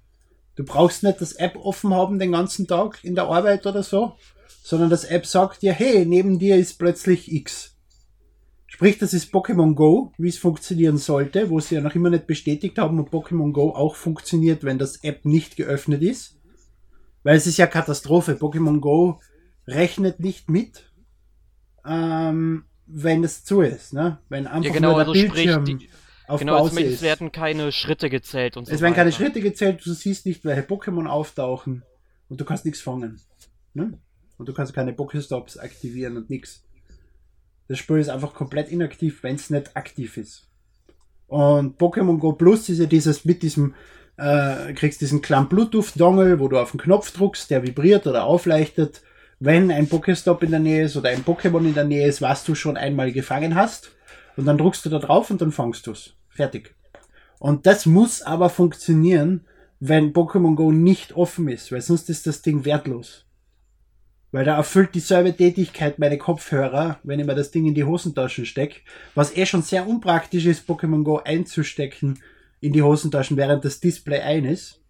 [0.56, 4.16] Du brauchst nicht das App offen haben den ganzen Tag in der Arbeit oder so,
[4.68, 7.76] sondern das App sagt dir, hey, neben dir ist plötzlich X.
[8.66, 12.26] Sprich, das ist Pokémon Go, wie es funktionieren sollte, wo sie ja noch immer nicht
[12.26, 16.40] bestätigt haben, ob Pokémon Go auch funktioniert, wenn das App nicht geöffnet ist.
[17.22, 18.32] Weil es ist ja Katastrophe.
[18.32, 19.20] Pokémon Go
[19.68, 20.90] rechnet nicht mit,
[21.86, 23.92] ähm, wenn es zu ist.
[23.92, 24.18] Ne?
[24.28, 25.90] Wenn einfach Ja, genau, nur der also sprich, Bildschirm die-
[26.26, 27.02] auf Genau, Pause zumindest ist.
[27.02, 29.16] werden keine Schritte gezählt und so Es werden keine weiter.
[29.16, 31.84] Schritte gezählt, du siehst nicht, welche Pokémon auftauchen
[32.28, 33.20] und du kannst nichts fangen.
[33.74, 33.96] Ne?
[34.38, 36.62] Und du kannst keine Pokéstops aktivieren und nichts.
[37.68, 40.48] Das Spiel ist einfach komplett inaktiv, wenn es nicht aktiv ist.
[41.26, 43.74] Und Pokémon Go Plus ist ja dieses mit diesem,
[44.16, 49.02] äh, kriegst diesen kleinen Bluetooth-Dongle, wo du auf den Knopf druckst, der vibriert oder aufleuchtet.
[49.40, 52.44] Wenn ein Pokéstop in der Nähe ist oder ein Pokémon in der Nähe ist, was
[52.44, 53.90] du schon einmal gefangen hast.
[54.36, 56.14] Und dann druckst du da drauf und dann fangst du es.
[56.28, 56.74] Fertig.
[57.38, 59.44] Und das muss aber funktionieren,
[59.80, 63.25] wenn Pokémon Go nicht offen ist, weil sonst ist das Ding wertlos.
[64.32, 68.44] Weil da erfüllt dieselbe Tätigkeit meine Kopfhörer, wenn ich mir das Ding in die Hosentaschen
[68.44, 68.80] stecke,
[69.14, 72.18] was eh schon sehr unpraktisch ist, Pokémon Go einzustecken
[72.60, 74.82] in die Hosentaschen, während das Display ein ist.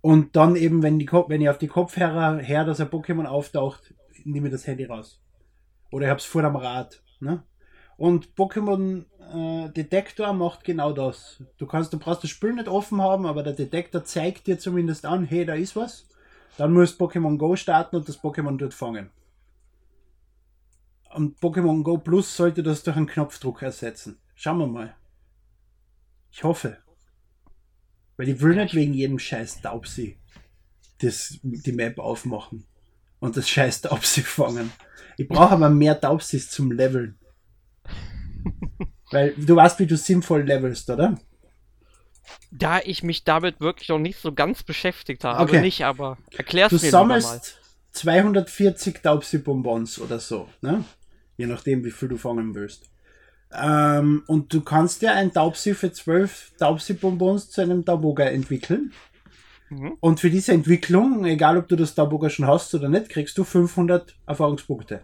[0.00, 3.94] Und dann eben, wenn, die, wenn ich auf die Kopfhörer her, dass ein Pokémon auftaucht,
[4.24, 5.20] nehme ich das Handy raus.
[5.90, 7.02] Oder ich hab's vor dem Rad.
[7.20, 7.42] Ne?
[7.96, 11.42] Und Pokémon äh, Detektor macht genau das.
[11.56, 15.04] Du kannst, du brauchst das Spiel nicht offen haben, aber der Detektor zeigt dir zumindest
[15.04, 16.07] an, hey, da ist was.
[16.58, 19.10] Dann musst Pokémon Go starten und das Pokémon dort fangen.
[21.14, 24.18] Und Pokémon Go Plus sollte das durch einen Knopfdruck ersetzen.
[24.34, 24.96] Schauen wir mal.
[26.32, 26.78] Ich hoffe.
[28.16, 30.18] Weil ich will nicht wegen jedem scheiß Taubsi
[30.98, 32.64] das, die Map aufmachen
[33.20, 34.72] und das scheiß Taubsi fangen.
[35.16, 37.16] Ich brauche aber mehr Taubsis zum Leveln.
[39.12, 41.16] Weil du weißt, wie du sinnvoll levelst, oder?
[42.50, 45.60] Da ich mich damit wirklich noch nicht so ganz beschäftigt habe, Okay.
[45.60, 47.20] nicht, aber erklär's Du mir lieber mal.
[47.20, 47.58] sammelst
[47.92, 50.84] 240 Taubsi-Bonbons oder so, ne?
[51.36, 52.90] Je nachdem, wie viel du fangen willst.
[53.52, 58.92] Ähm, und du kannst ja ein Taubsi für 12 Taubsi-Bonbons zu einem Tauboga entwickeln.
[59.70, 59.96] Mhm.
[60.00, 63.44] Und für diese Entwicklung, egal ob du das Tauboga schon hast oder nicht, kriegst du
[63.44, 65.00] 500 Erfahrungspunkte.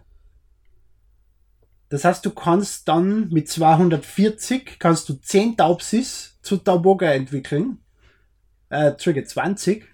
[1.95, 7.77] Das heißt, du kannst dann mit 240 kannst du 10 Taubsis zu Tauboga entwickeln.
[8.67, 9.85] Äh, Trigger 20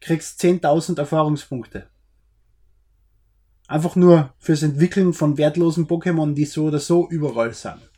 [0.00, 1.86] kriegst 10.000 Erfahrungspunkte.
[3.68, 7.88] Einfach nur fürs Entwickeln von wertlosen Pokémon, die so oder so überall sind.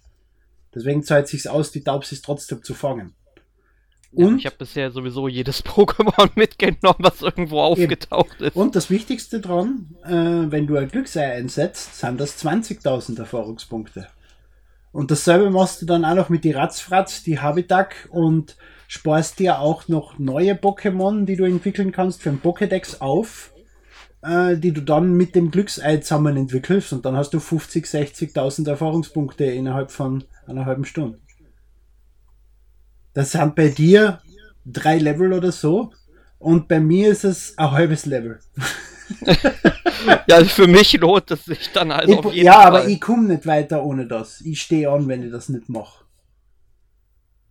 [0.75, 3.15] Deswegen zahlt sich's aus, die Taubsis trotzdem zu fangen.
[4.13, 8.57] Ja, Und, ich habe bisher sowieso jedes Pokémon mitgenommen, was irgendwo aufgetaucht ist.
[8.57, 14.09] und das Wichtigste dran, äh, wenn du ein Glücksei einsetzt, sind das 20.000 Erfahrungspunkte.
[14.93, 18.57] Und dasselbe machst du dann auch noch mit die Ratzfratz, die Habitak und
[18.89, 23.53] sparst dir auch noch neue Pokémon, die du entwickeln kannst für ein Pokédex auf,
[24.23, 28.69] äh, die du dann mit dem Glücksei zusammen entwickelst und dann hast du 50, 60.000
[28.69, 31.21] Erfahrungspunkte innerhalb von einer halben Stunde.
[33.13, 34.21] Das sind bei dir
[34.65, 35.93] drei Level oder so
[36.39, 38.41] und bei mir ist es ein halbes Level.
[40.29, 42.67] ja, für mich lohnt es sich dann also ich, auf jeden Ja, Fall.
[42.67, 44.41] aber ich komme nicht weiter ohne das.
[44.43, 46.05] Ich stehe an, wenn ich das nicht mache.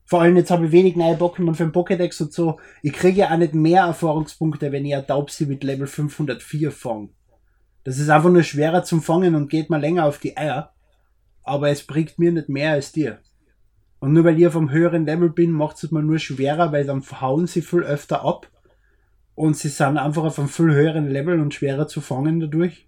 [0.06, 2.60] Vor allem jetzt habe ich wenig neue Pokémon für den Pokédex und so.
[2.82, 7.10] Ich kriege ja auch nicht mehr Erfahrungspunkte, wenn ich ein Taubsi mit Level 504 fange.
[7.84, 10.74] Das ist einfach nur schwerer zum Fangen und geht mal länger auf die Eier.
[11.44, 13.20] Aber es bringt mir nicht mehr als dir.
[14.00, 16.86] Und nur weil ich auf einem höheren Level bin, macht es mir nur schwerer, weil
[16.86, 18.48] dann hauen sie viel öfter ab.
[19.36, 22.88] Und sie sind einfach auf einem viel höheren Level und schwerer zu fangen dadurch.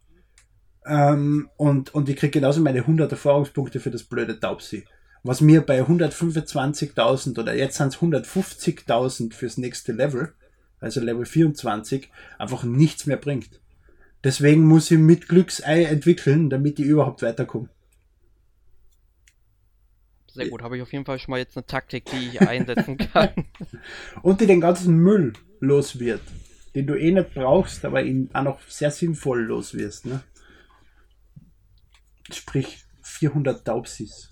[0.86, 4.86] Ähm, und, und ich kriege genauso meine 100 Erfahrungspunkte für das blöde Taubsi.
[5.24, 10.34] Was mir bei 125.000 oder jetzt sind es 150.000 fürs nächste Level,
[10.80, 13.62] also Level 24, einfach nichts mehr bringt.
[14.24, 17.70] Deswegen muss ich mit Glücksei entwickeln, damit ich überhaupt weiterkomme.
[20.34, 22.98] Sehr gut, habe ich auf jeden Fall schon mal jetzt eine Taktik, die ich einsetzen
[23.14, 23.30] kann.
[24.22, 26.22] Und die den ganzen Müll los wird,
[26.74, 30.06] den du eh nicht brauchst, aber ihn auch noch sehr sinnvoll los wirst.
[30.06, 30.24] Ne?
[32.32, 34.32] Sprich 400 Taubsis.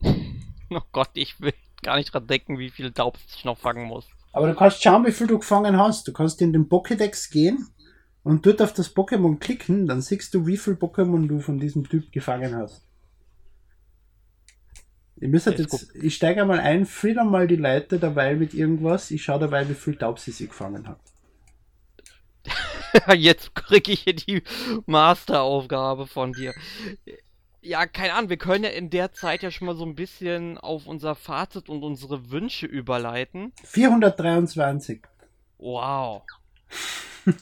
[0.00, 4.08] oh Gott, ich will gar nicht dran denken, wie viel Daubs ich noch fangen muss.
[4.32, 6.08] Aber du kannst schauen, wie viel du gefangen hast.
[6.08, 7.68] Du kannst in den Pokédex gehen
[8.22, 11.88] und dort auf das Pokémon klicken, dann siehst du, wie viel Pokémon du von diesem
[11.88, 12.86] Typ gefangen hast.
[15.22, 19.12] Ist jetzt, ich steige mal ein, frieder mal die Leute dabei mit irgendwas.
[19.12, 20.98] Ich schaue dabei, wie viel Taubsis ich gefangen habe.
[23.16, 24.42] Jetzt kriege ich hier die
[24.86, 26.52] Masteraufgabe von dir.
[27.60, 30.58] Ja, keine Ahnung, wir können ja in der Zeit ja schon mal so ein bisschen
[30.58, 33.52] auf unser Fazit und unsere Wünsche überleiten.
[33.62, 35.02] 423.
[35.58, 36.22] Wow.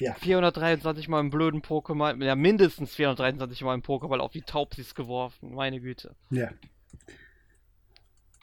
[0.00, 0.14] Ja.
[0.14, 5.54] 423 Mal im blöden Pokéball, ja mindestens 423 Mal im Pokéball auf die Taubsis geworfen,
[5.54, 6.14] meine Güte.
[6.30, 6.50] Ja.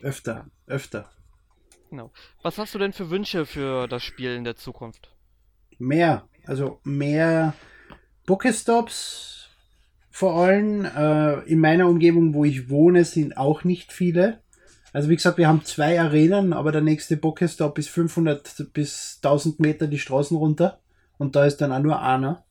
[0.01, 1.09] Öfter, öfter.
[1.89, 2.11] Genau.
[2.41, 5.13] Was hast du denn für Wünsche für das Spiel in der Zukunft?
[5.77, 7.53] Mehr, also mehr
[8.25, 9.49] Pokestops
[10.09, 10.85] vor allem.
[10.85, 14.41] Äh, in meiner Umgebung, wo ich wohne, sind auch nicht viele.
[14.93, 19.59] Also wie gesagt, wir haben zwei Arenen, aber der nächste Pokestop ist 500 bis 1000
[19.59, 20.79] Meter die Straßen runter.
[21.21, 22.43] Und da ist dann auch nur einer.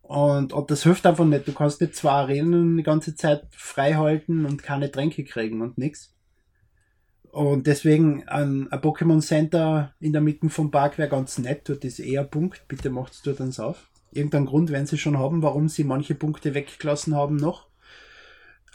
[0.00, 1.46] Und, und das hilft einfach nicht.
[1.46, 5.76] Du kannst nicht zwei Arenen die ganze Zeit frei halten und keine Tränke kriegen und
[5.76, 6.14] nichts.
[7.30, 11.68] Und deswegen ein, ein Pokémon Center in der Mitte vom Park wäre ganz nett.
[11.68, 12.66] Dort ist eher Punkt.
[12.68, 13.90] Bitte macht's dort dann auf.
[14.12, 17.66] Irgendeinen Grund werden sie schon haben, warum sie manche Punkte weggelassen haben noch.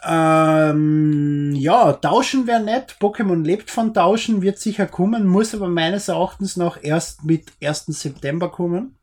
[0.04, 2.96] Ähm, ja, tauschen wäre nett.
[3.00, 7.86] Pokémon lebt von Tauschen, wird sicher kommen, muss aber meines Erachtens noch erst mit 1.
[7.86, 8.94] September kommen.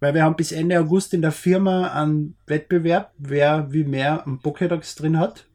[0.00, 4.40] Weil wir haben bis Ende August in der Firma einen Wettbewerb, wer wie mehr einen
[4.40, 5.48] Pokédex drin hat.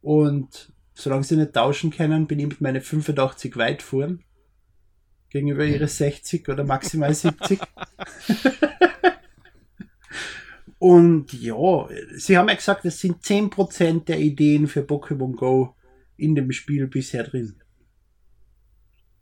[0.00, 4.22] Und solange sie nicht tauschen können, bin ich mit meinen 85 weit fuhren.
[5.30, 7.60] Gegenüber ihre 60 oder maximal 70.
[10.78, 15.74] Und ja, sie haben ja gesagt, es sind 10% der Ideen für Pokémon Go
[16.16, 17.56] in dem Spiel bisher drin.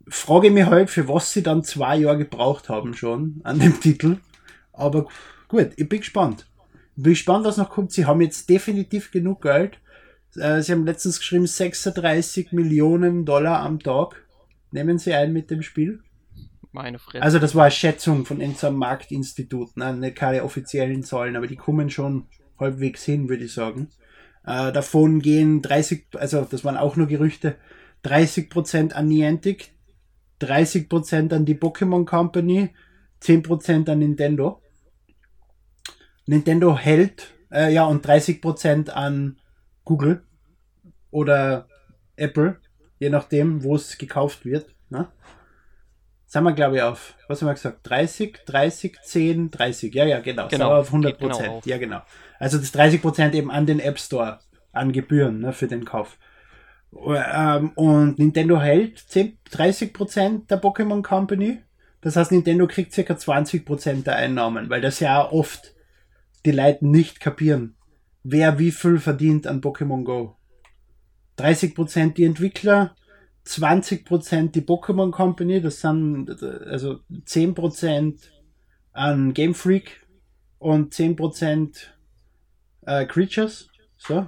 [0.07, 4.17] Frage mich halt, für was sie dann zwei Jahre gebraucht haben schon an dem Titel.
[4.77, 5.07] Aber
[5.47, 6.47] gut, ich bin gespannt.
[6.95, 7.91] Ich bin gespannt, was noch kommt.
[7.91, 9.79] Sie haben jetzt definitiv genug Geld.
[10.35, 14.23] Äh, Sie haben letztens geschrieben, 36 Millionen Dollar am Tag
[14.71, 16.01] nehmen sie ein mit dem Spiel.
[16.71, 17.23] Meine Fresse.
[17.23, 19.95] Also das war eine Schätzung von unserem Marktinstitut, ne?
[19.95, 22.25] nicht keine offiziellen Zahlen, aber die kommen schon
[22.59, 23.89] halbwegs hin, würde ich sagen.
[24.45, 27.55] Äh, davon gehen 30, also das waren auch nur Gerüchte,
[28.05, 29.71] 30% an Niantic,
[30.41, 32.69] 30% an die Pokémon Company,
[33.23, 34.61] 10% an Nintendo.
[36.27, 39.37] Nintendo hält, äh, ja, und 30% an
[39.83, 40.23] Google
[41.09, 41.67] oder
[42.17, 42.57] Apple,
[42.99, 44.67] je nachdem, wo es gekauft wird.
[44.89, 45.07] Ne?
[46.25, 47.79] Sind wir, glaube ich, auf, was haben wir gesagt?
[47.89, 49.93] 30, 30, 10, 30.
[49.93, 50.49] Ja, ja, genau.
[50.49, 51.53] Genau, auf 100 geht genau Prozent.
[51.53, 51.65] auf.
[51.65, 52.01] ja, genau.
[52.37, 54.39] Also das 30 Prozent eben an den App Store,
[54.73, 56.17] an Gebühren ne, für den Kauf.
[56.93, 61.59] Ähm, und Nintendo hält 10, 30 Prozent der Pokémon Company.
[62.01, 65.73] Das heißt, Nintendo kriegt circa 20 Prozent der Einnahmen, weil das ja oft
[66.47, 67.75] die Leute nicht kapieren,
[68.23, 70.37] wer wie viel verdient an Pokémon Go.
[71.35, 72.95] 30 Prozent die Entwickler,
[73.45, 78.17] 20% die Pokémon Company, das sind also 10%
[78.93, 80.07] an Game Freak
[80.57, 81.87] und 10%
[82.85, 83.69] äh, Creatures.
[83.97, 84.27] So.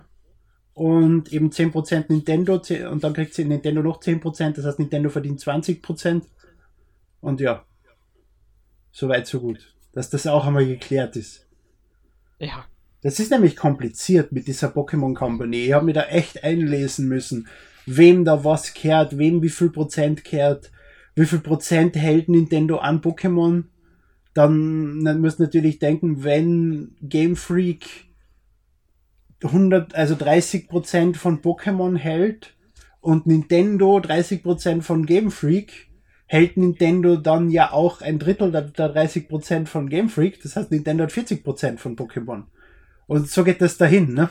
[0.74, 2.56] und eben 10% Nintendo
[2.92, 6.24] und dann kriegt sie Nintendo noch 10%, das heißt Nintendo verdient 20%.
[7.22, 7.66] Und ja,
[8.92, 11.49] soweit so gut, dass das auch einmal geklärt ist.
[12.40, 12.66] Ja.
[13.02, 15.68] Das ist nämlich kompliziert mit dieser Pokémon Company.
[15.68, 17.48] Ich habe mir da echt einlesen müssen,
[17.86, 20.72] wem da was kehrt, wem wie viel Prozent kehrt,
[21.16, 23.64] wie viel Prozent hält Nintendo an Pokémon.
[24.34, 28.10] Dann, dann muss natürlich denken, wenn Game Freak
[29.44, 32.56] 100, also 30 Prozent von Pokémon hält
[33.00, 35.89] und Nintendo 30 Prozent von Game Freak,
[36.30, 40.42] hält Nintendo dann ja auch ein Drittel der, der 30 Prozent von Game Freak.
[40.42, 42.44] Das heißt, Nintendo hat 40 Prozent von Pokémon.
[43.08, 44.30] Und so geht das dahin, ne?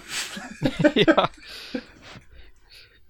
[0.95, 1.29] ja.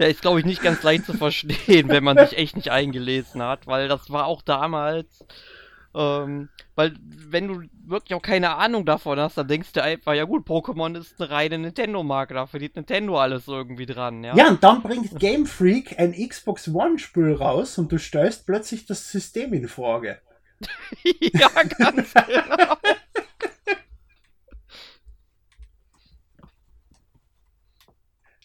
[0.01, 3.43] Ja, ist glaube ich nicht ganz leicht zu verstehen, wenn man sich echt nicht eingelesen
[3.43, 5.25] hat, weil das war auch damals
[5.95, 10.25] ähm, weil, wenn du wirklich auch keine Ahnung davon hast, dann denkst du einfach, ja
[10.25, 14.37] gut, Pokémon ist eine reine Nintendo-Marke, da verdient Nintendo alles irgendwie dran, ja.
[14.37, 19.11] Ja, und dann bringt Game Freak ein Xbox One-Spiel raus und du stellst plötzlich das
[19.11, 20.21] System in Frage.
[21.05, 21.49] ja,
[21.79, 22.77] ganz genau.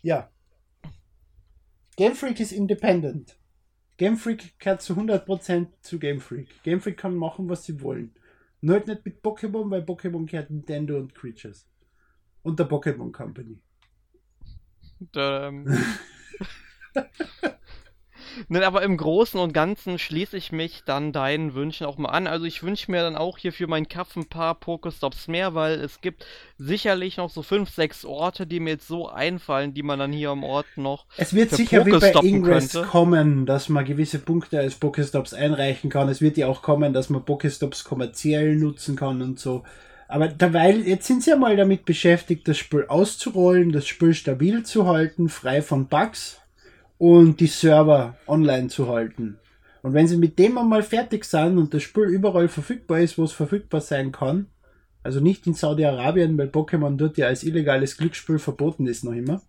[0.02, 0.30] ja.
[1.96, 3.38] Game Freak ist independent.
[3.98, 6.64] Game Freak gehört zu 100% zu Game Freak.
[6.64, 8.16] Game Freak kann machen, was sie wollen.
[8.64, 11.68] Nur halt nicht mit Pokémon, weil Pokémon gehört Nintendo und Creatures.
[12.44, 13.60] Und der Pokémon Company.
[15.18, 15.66] Ähm.
[18.48, 22.28] Nein, aber im Großen und Ganzen schließe ich mich dann deinen Wünschen auch mal an.
[22.28, 25.80] Also ich wünsche mir dann auch hier für meinen Kaff ein paar Pokestops mehr, weil
[25.80, 26.26] es gibt
[26.58, 30.30] sicherlich noch so fünf, sechs Orte, die mir jetzt so einfallen, die man dann hier
[30.30, 31.06] am Ort noch.
[31.18, 32.88] Es wird sicher wie bei Ingress könnte.
[32.88, 36.10] kommen, dass man gewisse Punkte als Pokestops einreichen kann.
[36.10, 39.64] Es wird ja auch kommen, dass man Pokestops kommerziell nutzen kann und so.
[40.08, 44.64] Aber derweil, jetzt sind sie ja mal damit beschäftigt, das Spiel auszurollen, das Spiel stabil
[44.64, 46.43] zu halten, frei von Bugs
[47.04, 49.38] und die Server online zu halten.
[49.82, 53.26] Und wenn sie mit dem einmal fertig sind und das Spiel überall verfügbar ist, wo
[53.26, 54.48] es verfügbar sein kann,
[55.04, 59.42] also nicht in Saudi-Arabien, weil Pokémon dort ja als illegales Glücksspiel verboten ist noch immer.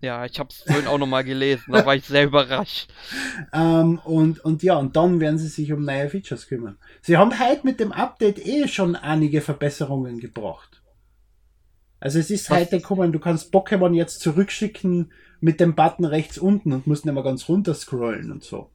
[0.00, 2.86] Ja, ich habe es vorhin auch nochmal gelesen, da war ich sehr überrascht.
[3.52, 6.78] ähm, und, und ja, und dann werden sie sich um neue Features kümmern.
[7.02, 10.82] Sie haben heute mit dem Update eh schon einige Verbesserungen gebracht.
[11.98, 12.58] Also es ist Was?
[12.58, 17.14] heute gekommen, du kannst Pokémon jetzt zurückschicken mit dem Button rechts unten und musst nicht
[17.14, 18.70] mehr ganz runter scrollen und so.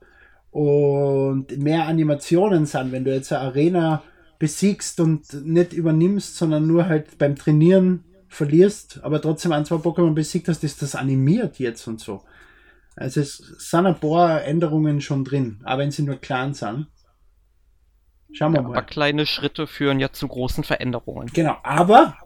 [0.51, 4.03] Und mehr Animationen sind, wenn du jetzt eine Arena
[4.37, 10.13] besiegst und nicht übernimmst, sondern nur halt beim Trainieren verlierst, aber trotzdem ein, zwei Pokémon
[10.13, 12.23] besiegt hast, ist das animiert jetzt und so.
[12.95, 16.87] Also es sind ein paar Änderungen schon drin, aber wenn sie nur klein sind.
[18.33, 18.77] Schauen wir ja, mal.
[18.77, 21.27] Aber kleine Schritte führen ja zu großen Veränderungen.
[21.33, 22.17] Genau, aber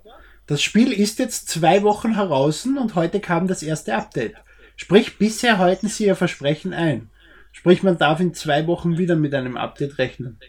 [0.47, 4.36] das Spiel ist jetzt zwei Wochen heraus und heute kam das erste Update.
[4.75, 7.10] Sprich, bisher halten sie ihr Versprechen ein.
[7.51, 10.39] Sprich, man darf in zwei Wochen wieder mit einem Update rechnen.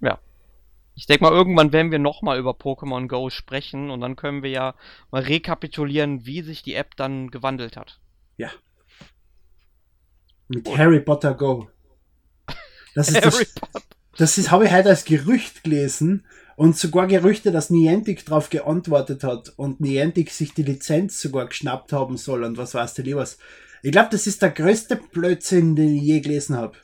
[0.00, 0.18] Ja.
[0.94, 4.50] Ich denke mal, irgendwann werden wir nochmal über Pokémon Go sprechen und dann können wir
[4.50, 4.74] ja
[5.10, 8.00] mal rekapitulieren, wie sich die App dann gewandelt hat.
[8.36, 8.50] Ja.
[10.48, 11.70] Mit und Harry Potter Go.
[12.94, 13.80] Das ist Harry das, Potter.
[14.18, 16.26] Das ist, habe ich heute als Gerücht gelesen
[16.60, 21.94] und sogar Gerüchte, dass Niantic darauf geantwortet hat und Niantic sich die Lizenz sogar geschnappt
[21.94, 23.38] haben soll und was weiß der was.
[23.82, 26.76] Ich glaube, das ist der größte Blödsinn, den ich je gelesen habe.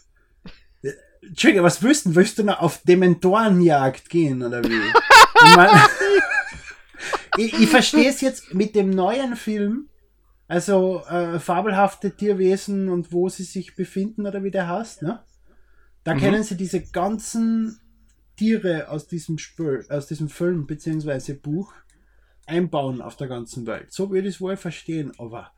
[1.21, 2.15] Entschuldigung, was willst du?
[2.15, 4.81] Willst du noch auf Dementorenjagd gehen oder wie?
[7.37, 9.91] ich, ich verstehe es jetzt mit dem neuen Film,
[10.49, 15.23] also äh, fabelhafte Tierwesen und wo sie sich befinden oder wie der heißt, ne?
[16.03, 16.21] Da mhm.
[16.21, 17.79] können sie diese ganzen
[18.37, 21.35] Tiere aus diesem Spiel, aus diesem Film bzw.
[21.35, 21.73] Buch
[22.47, 23.93] einbauen auf der ganzen Welt.
[23.93, 25.51] So würde ich es wohl verstehen, aber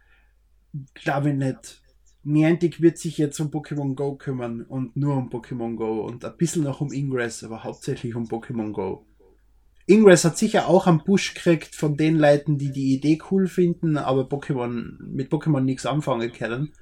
[0.94, 1.82] glaube ich nicht.
[2.24, 6.36] Niantic wird sich jetzt um Pokémon Go kümmern und nur um Pokémon Go und ein
[6.36, 9.04] bisschen noch um Ingress, aber hauptsächlich um Pokémon Go.
[9.86, 13.96] Ingress hat sicher auch einen Push gekriegt von den Leuten, die die Idee cool finden,
[13.96, 16.72] aber Pokémon mit Pokémon nichts anfangen können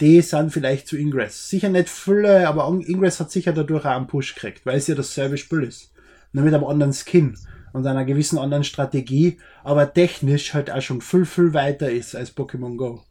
[0.00, 1.48] die sind vielleicht zu Ingress.
[1.48, 4.94] Sicher nicht viele, aber Ingress hat sicher dadurch auch einen Push gekriegt, weil es ja
[4.94, 5.92] dasselbe Spiel ist.
[6.32, 7.36] Nur mit einem anderen Skin
[7.72, 12.36] und einer gewissen anderen Strategie, aber technisch halt auch schon viel, viel weiter ist als
[12.36, 13.02] Pokémon Go.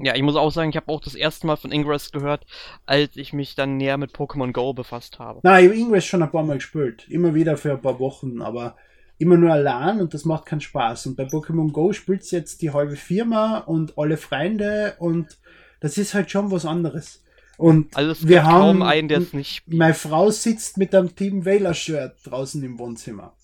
[0.00, 2.44] Ja, ich muss auch sagen, ich habe auch das erste Mal von Ingress gehört,
[2.84, 5.40] als ich mich dann näher mit Pokémon Go befasst habe.
[5.44, 7.06] Nein, ich habe Ingress schon ein paar Mal gespielt.
[7.08, 8.76] Immer wieder für ein paar Wochen, aber
[9.24, 11.06] immer nur allein und das macht keinen Spaß.
[11.06, 15.38] Und bei Pokémon Go spielt jetzt die halbe Firma und alle Freunde und
[15.80, 17.22] das ist halt schon was anderes.
[17.56, 19.78] Und also wir haben einen, der es nicht spielt.
[19.78, 23.34] Meine Frau sitzt mit einem Team Wähler Shirt draußen im Wohnzimmer.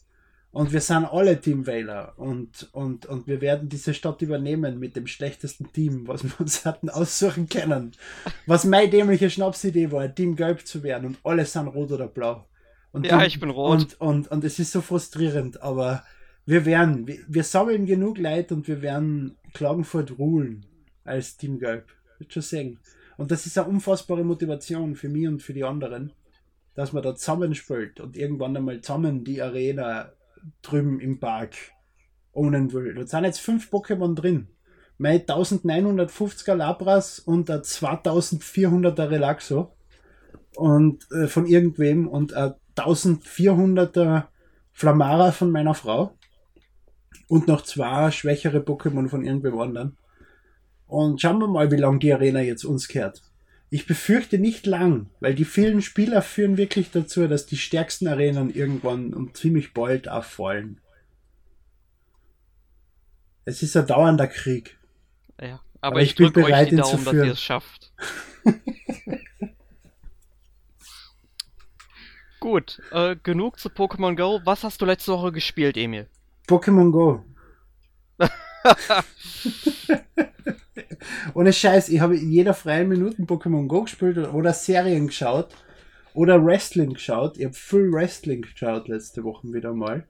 [0.53, 4.97] Und wir sind alle Team Wähler und, und, und wir werden diese Stadt übernehmen mit
[4.97, 7.93] dem schlechtesten Team, was wir uns hatten aussuchen können.
[8.47, 12.45] Was meine dämliche Schnapsidee war, Team Gelb zu werden und alle sind rot oder blau.
[12.93, 13.73] Und ja, die, ich bin rot.
[13.73, 16.05] Und, und, und es ist so frustrierend, aber
[16.47, 20.67] wir werden, wir, wir sammeln genug Leid und wir werden Klagenfurt ruhen
[21.05, 21.87] als Team Gelb.
[22.19, 22.79] Wird schon sagen.
[23.17, 26.13] Und das ist eine unfassbare Motivation für mich und für die anderen,
[26.75, 30.13] dass man da zusammenspielt und irgendwann einmal zusammen die Arena
[30.63, 31.55] drüben im Park
[32.33, 32.95] ownen will.
[32.95, 34.49] Da sind jetzt fünf Pokémon drin.
[34.97, 39.75] Mein 1950er Labras und ein 2400er Relaxo
[40.57, 44.25] und äh, von irgendwem und ein 1400er
[44.73, 46.17] Flamara von meiner Frau
[47.29, 49.97] und noch zwei schwächere Pokémon von irgendwem anderen.
[50.87, 53.23] Und schauen wir mal, wie lange die Arena jetzt uns kehrt.
[53.73, 58.53] Ich befürchte nicht lang, weil die vielen Spieler führen wirklich dazu, dass die stärksten Arenen
[58.53, 60.81] irgendwann und ziemlich bald auffallen.
[63.45, 64.77] Es ist ein dauernder Krieg.
[65.41, 67.93] Ja, aber, aber ich, ich bin bereit, euch die Daumen, dass ihr es schafft.
[72.41, 74.41] Gut, äh, genug zu Pokémon Go.
[74.45, 76.07] Was hast du letzte Woche gespielt, Emil?
[76.49, 77.23] Pokémon Go.
[81.35, 85.49] Ohne Scheiß, ich habe in jeder freien Minute Pokémon Go gespielt oder Serien geschaut
[86.15, 87.37] oder Wrestling geschaut.
[87.37, 90.09] Ich habe viel Wrestling geschaut letzte Woche wieder mal,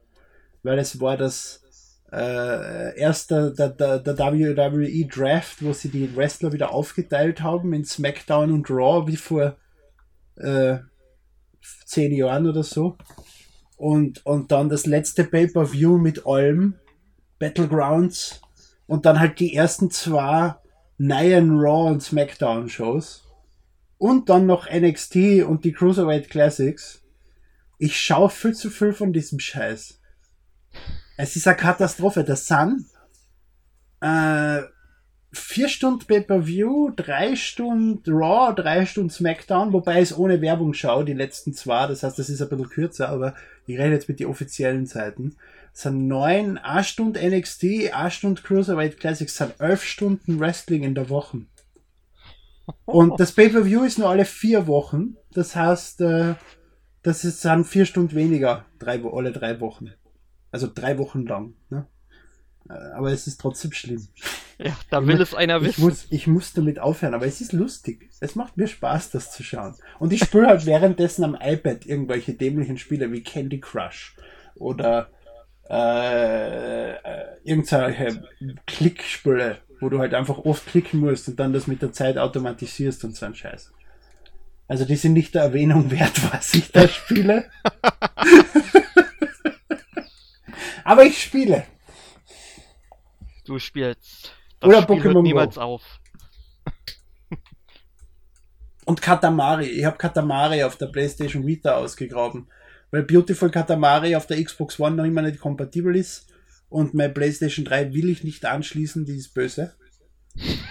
[0.62, 1.64] weil es war das
[2.12, 7.84] äh, erste der, der, der WWE Draft, wo sie die Wrestler wieder aufgeteilt haben in
[7.84, 9.56] SmackDown und Raw wie vor
[10.36, 10.78] äh,
[11.84, 12.96] zehn Jahren oder so.
[13.76, 16.74] Und, und dann das letzte Pay-Per-View mit allem,
[17.38, 18.40] Battlegrounds.
[18.86, 20.54] Und dann halt die ersten zwei
[20.98, 23.24] neuen Raw und SmackDown Shows.
[23.98, 27.02] Und dann noch NXT und die Cruiserweight Classics.
[27.78, 30.00] Ich schaue viel zu viel von diesem Scheiß.
[31.16, 32.24] Es ist eine Katastrophe.
[32.24, 32.86] Der Sun,
[34.00, 34.62] äh,
[35.32, 41.12] vier Stunden Pay-Per-View, drei Stunden Raw, drei Stunden SmackDown, wobei es ohne Werbung schaue, die
[41.12, 43.34] letzten zwei, das heißt, das ist ein bisschen kürzer, aber
[43.66, 45.36] ich rede jetzt mit den offiziellen Zeiten.
[45.72, 50.82] Es sind neun, eine Stunde NXT, eine Stunde Cruiserweight Classics, es sind elf Stunden Wrestling
[50.82, 51.42] in der Woche.
[52.84, 56.34] Und das Pay-Per-View ist nur alle vier Wochen, das heißt, äh,
[57.02, 59.92] das sind vier Stunden weniger, drei, alle drei Wochen.
[60.50, 61.54] Also drei Wochen lang.
[61.70, 61.86] Ne?
[62.68, 64.06] Äh, aber es ist trotzdem schlimm.
[64.58, 65.70] Ja, da will es einer wissen.
[65.70, 68.10] Ich muss, ich muss damit aufhören, aber es ist lustig.
[68.20, 69.74] Es macht mir Spaß, das zu schauen.
[69.98, 74.14] Und ich spiele halt währenddessen am iPad irgendwelche dämlichen Spiele wie Candy Crush
[74.56, 75.08] oder
[75.70, 78.22] äh, äh, irgendwelche
[78.66, 83.04] Klickspiele, wo du halt einfach oft klicken musst und dann das mit der Zeit automatisierst
[83.04, 83.72] und so ein Scheiß.
[84.68, 87.46] Also die sind nicht der Erwähnung wert, was ich da spiele.
[90.84, 91.64] aber ich spiele.
[93.50, 94.32] Du spielst.
[94.60, 95.62] Das Oder Spiel Pokémon niemals Go.
[95.62, 95.82] auf.
[98.84, 99.66] Und Katamari.
[99.66, 102.46] Ich habe Katamari auf der PlayStation Vita ausgegraben.
[102.92, 106.28] Weil Beautiful Katamari auf der Xbox One noch immer nicht kompatibel ist.
[106.68, 109.74] Und meine PlayStation 3 will ich nicht anschließen, die ist böse.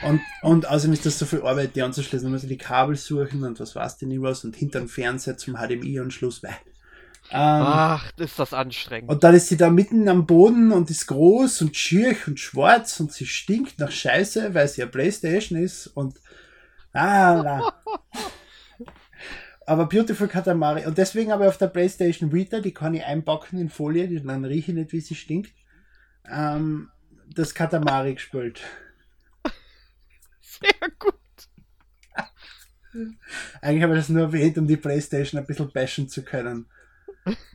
[0.07, 2.25] Und, und außerdem ist das so viel Arbeit, die anzuschließen.
[2.25, 4.87] Da muss ich die Kabel suchen und was weiß ich nicht was und hinter dem
[4.87, 6.41] Fernseher zum HDMI-Anschluss.
[7.31, 9.09] Ähm, Ach, ist das anstrengend.
[9.09, 12.99] Und dann ist sie da mitten am Boden und ist groß und schier und schwarz
[12.99, 16.19] und sie stinkt nach Scheiße, weil sie ja Playstation ist und
[16.93, 17.73] ah, na.
[19.67, 20.87] Aber Beautiful Katamari.
[20.87, 24.43] Und deswegen habe ich auf der Playstation Vita, die kann ich einpacken in Folie, dann
[24.43, 25.53] rieche ich nicht, wie sie stinkt,
[26.27, 26.89] ähm,
[27.35, 28.61] das Katamari gespielt.
[30.41, 31.13] Sehr gut.
[33.61, 36.65] Eigentlich habe ich das nur erwähnt, um die Playstation ein bisschen bashen zu können.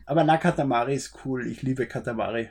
[0.07, 1.47] Aber na, Katamari ist cool.
[1.47, 2.51] Ich liebe Katamari.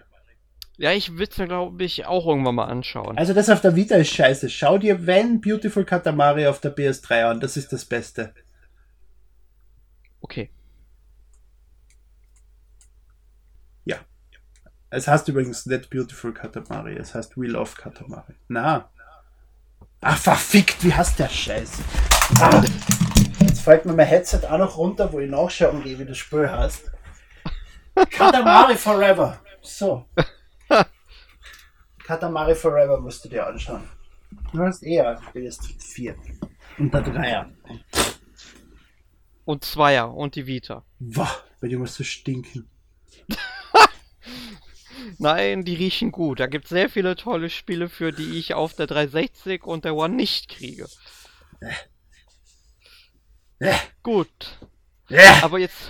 [0.78, 3.18] Ja, ich würde es mir, glaube ich, auch irgendwann mal anschauen.
[3.18, 4.50] Also das auf der Vita ist scheiße.
[4.50, 7.40] Schau dir wenn Beautiful Katamari auf der PS3 an.
[7.40, 8.34] Das ist das Beste.
[10.22, 10.50] Okay.
[13.86, 13.98] Ja.
[14.90, 16.96] Es heißt übrigens nicht Beautiful Katamari.
[16.96, 18.34] Es heißt We Love Katamari.
[18.48, 18.90] Na.
[20.02, 20.84] Ach, verfickt.
[20.84, 21.80] Wie heißt der Scheiß?
[22.42, 22.64] Ah.
[23.42, 26.50] Jetzt fällt mir mein Headset auch noch runter, wo ich nachschauen gehe, wie das Spiel
[26.50, 26.92] heißt.
[27.96, 29.40] Katamari Forever.
[29.62, 30.06] So.
[32.04, 33.84] Katamari Forever musst du dir anschauen.
[34.52, 36.16] Du hast eher PS4
[36.78, 37.52] und der Dreier.
[39.46, 40.84] Und Zweier und die Vita.
[41.00, 42.70] Wah, bei dir musst du stinken.
[45.18, 46.40] Nein, die riechen gut.
[46.40, 49.96] Da gibt es sehr viele tolle Spiele für, die ich auf der 360 und der
[49.96, 50.88] One nicht kriege.
[51.60, 51.74] Äh.
[53.60, 53.76] Äh.
[54.02, 54.60] Gut.
[55.10, 55.42] Äh.
[55.42, 55.90] Aber jetzt.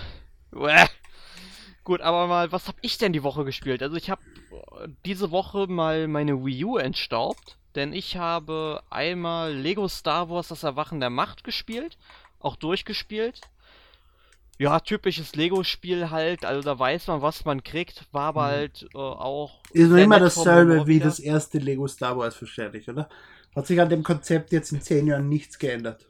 [1.84, 1.86] Äh.
[1.86, 3.82] Gut, aber mal, was habe ich denn die Woche gespielt?
[3.82, 4.22] Also ich habe
[5.04, 10.62] diese Woche mal meine Wii U entstaubt, denn ich habe einmal Lego Star Wars Das
[10.62, 11.98] Erwachen der Macht gespielt,
[12.40, 13.40] auch durchgespielt.
[14.56, 18.46] Ja, typisches Lego-Spiel halt, also da weiß man, was man kriegt, war aber mhm.
[18.46, 19.60] halt äh, auch.
[19.72, 23.08] Ist noch immer dasselbe wie das erste Lego Star Wars wahrscheinlich, oder?
[23.56, 26.06] Hat sich an dem Konzept jetzt in zehn Jahren nichts geändert.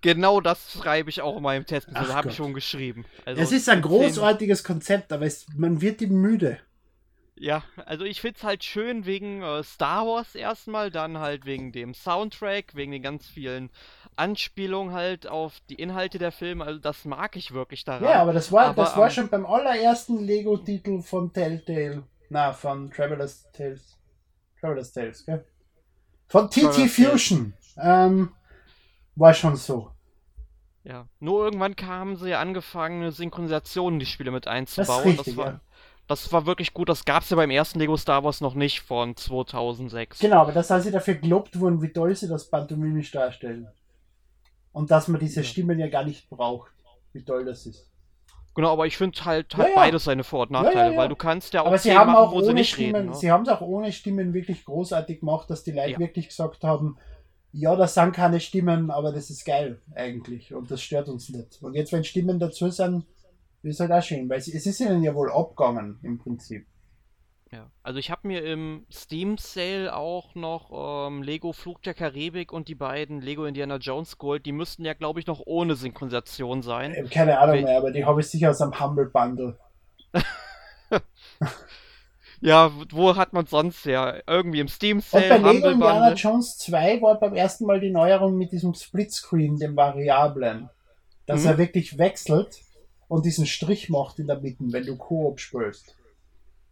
[0.00, 1.88] Genau das schreibe ich auch in meinem Test.
[1.92, 3.04] Das habe ich schon geschrieben.
[3.24, 6.58] Also es ist ein großartiges Konzept, aber es, man wird ihm müde.
[7.40, 11.70] Ja, also ich finde es halt schön wegen äh, Star Wars erstmal, dann halt wegen
[11.72, 13.70] dem Soundtrack, wegen den ganz vielen
[14.16, 16.64] Anspielungen halt auf die Inhalte der Filme.
[16.64, 18.04] Also das mag ich wirklich daran.
[18.04, 22.02] Ja, aber das war, aber, das war ähm, schon beim allerersten Lego-Titel von Telltale.
[22.28, 23.96] Na, von Traveler's Tales.
[24.60, 25.44] Traveler's Tales, gell?
[26.26, 27.54] Von TT Fusion.
[27.80, 28.32] Ähm,
[29.18, 29.90] war schon so.
[30.84, 34.86] Ja, nur irgendwann kamen sie angefangen, eine Synchronisation in die Spiele mit einzubauen.
[34.86, 35.60] Das, richtig, das, war, ja.
[36.06, 36.88] das war wirklich gut.
[36.88, 40.20] Das gab es ja beim ersten Lego Star Wars noch nicht von 2006.
[40.20, 43.68] Genau, aber das, als sie dafür gelobt wurden, wie toll sie das pantomimisch darstellen.
[44.72, 45.44] Und dass man diese ja.
[45.44, 46.72] Stimmen ja gar nicht braucht.
[47.12, 47.90] Wie toll das ist.
[48.54, 49.76] Genau, aber ich finde halt, hat ja, ja.
[49.76, 52.32] beides seine Vor- und Nachteile, weil du kannst ja auch aber sie haben machen, auch
[52.32, 53.08] wo sie nicht Stimmen, reden.
[53.10, 53.14] Ne?
[53.14, 56.98] Sie haben es auch ohne Stimmen wirklich großartig gemacht, dass die Leute wirklich gesagt haben,
[57.52, 61.62] ja, das sind keine Stimmen, aber das ist geil eigentlich und das stört uns nicht.
[61.62, 63.06] Und jetzt, wenn Stimmen dazu sind,
[63.62, 66.66] ist halt auch schön, weil es ist ihnen ja wohl abgegangen im Prinzip.
[67.50, 72.52] Ja, also ich habe mir im Steam Sale auch noch ähm, Lego Flug der Karibik
[72.52, 74.44] und die beiden Lego Indiana Jones geholt.
[74.44, 76.92] Die müssten ja, glaube ich, noch ohne Synchronisation sein.
[76.92, 79.58] Äh, keine Ahnung mehr, aber die habe ich sicher aus einem Humble Bundle.
[82.40, 84.18] Ja, wo hat man sonst ja?
[84.26, 85.36] Irgendwie im Steam Sale.
[85.36, 89.58] Und bei Lego Indiana Jones 2 war beim ersten Mal die Neuerung mit diesem Splitscreen,
[89.58, 90.70] dem Variablen.
[91.26, 91.48] Dass mhm.
[91.48, 92.62] er wirklich wechselt
[93.08, 95.96] und diesen Strich macht in der Mitte, wenn du Koop spielst.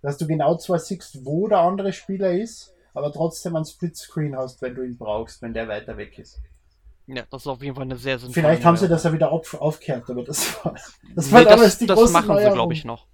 [0.03, 4.62] Dass du genau zwar siehst, wo der andere Spieler ist, aber trotzdem ein Splitscreen hast,
[4.62, 6.41] wenn du ihn brauchst, wenn der weiter weg ist.
[7.07, 9.31] Ja, das ist auf jeden Fall eine sehr sinnvolle Vielleicht haben sie das ja wieder
[9.31, 10.75] auf, aufgehört, aber das war,
[11.14, 12.51] das war nee, damals die das große machen Neuerung.
[12.51, 13.07] sie, glaube ich, noch.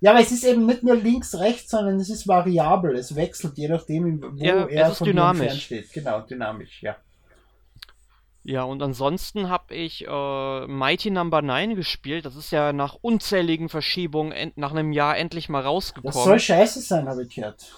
[0.00, 2.96] Ja, aber es ist eben nicht nur links, rechts, sondern es ist variabel.
[2.96, 5.64] Es wechselt je nachdem, wo ja, er von dynamisch.
[5.64, 5.92] steht.
[5.92, 6.96] Genau, dynamisch, ja.
[8.42, 11.48] Ja, und ansonsten habe ich äh, Mighty Number no.
[11.48, 12.24] 9 gespielt.
[12.24, 16.14] Das ist ja nach unzähligen Verschiebungen nach einem Jahr endlich mal rausgekommen.
[16.14, 17.70] Das soll scheiße sein, habe ich gehört.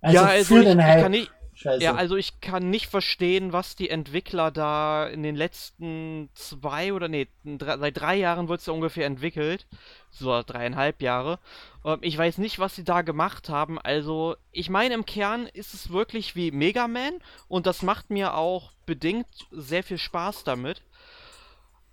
[0.00, 0.96] Also ja, also für ich, den Hype.
[0.96, 1.82] Ich kann nicht, Scheiße.
[1.82, 7.08] Ja, also ich kann nicht verstehen, was die Entwickler da in den letzten zwei oder
[7.08, 9.66] nee, drei, seit drei Jahren wird es ja ungefähr entwickelt.
[10.08, 11.40] So dreieinhalb Jahre.
[11.84, 13.80] Ähm, ich weiß nicht, was sie da gemacht haben.
[13.80, 17.14] Also, ich meine, im Kern ist es wirklich wie Mega Man
[17.48, 20.82] und das macht mir auch bedingt sehr viel Spaß damit.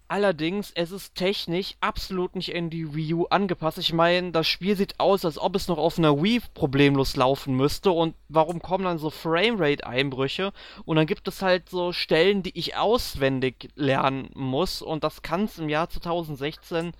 [0.07, 3.79] Allerdings, es ist technisch absolut nicht in die Wii U angepasst.
[3.79, 7.55] Ich meine, das Spiel sieht aus, als ob es noch auf einer Wii problemlos laufen
[7.55, 7.89] müsste.
[7.89, 10.53] Und warum kommen dann so Framerate-Einbrüche?
[10.85, 14.83] Und dann gibt es halt so Stellen, die ich auswendig lernen muss.
[14.83, 16.93] Und das kann es im Jahr 2016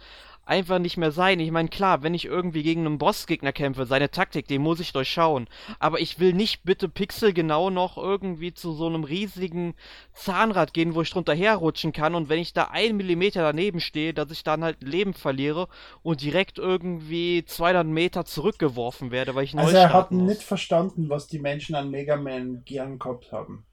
[0.45, 1.39] einfach nicht mehr sein.
[1.39, 4.93] Ich meine, klar, wenn ich irgendwie gegen einen Bossgegner kämpfe, seine Taktik, den muss ich
[4.93, 5.47] durchschauen.
[5.79, 9.75] Aber ich will nicht bitte pixelgenau noch irgendwie zu so einem riesigen
[10.13, 14.13] Zahnrad gehen, wo ich drunter herrutschen kann und wenn ich da einen Millimeter daneben stehe,
[14.13, 15.67] dass ich dann halt Leben verliere
[16.03, 20.27] und direkt irgendwie 200 Meter zurückgeworfen werde, weil ich neu Also er hat muss.
[20.27, 23.65] nicht verstanden, was die Menschen an Mega Man gern gehabt haben.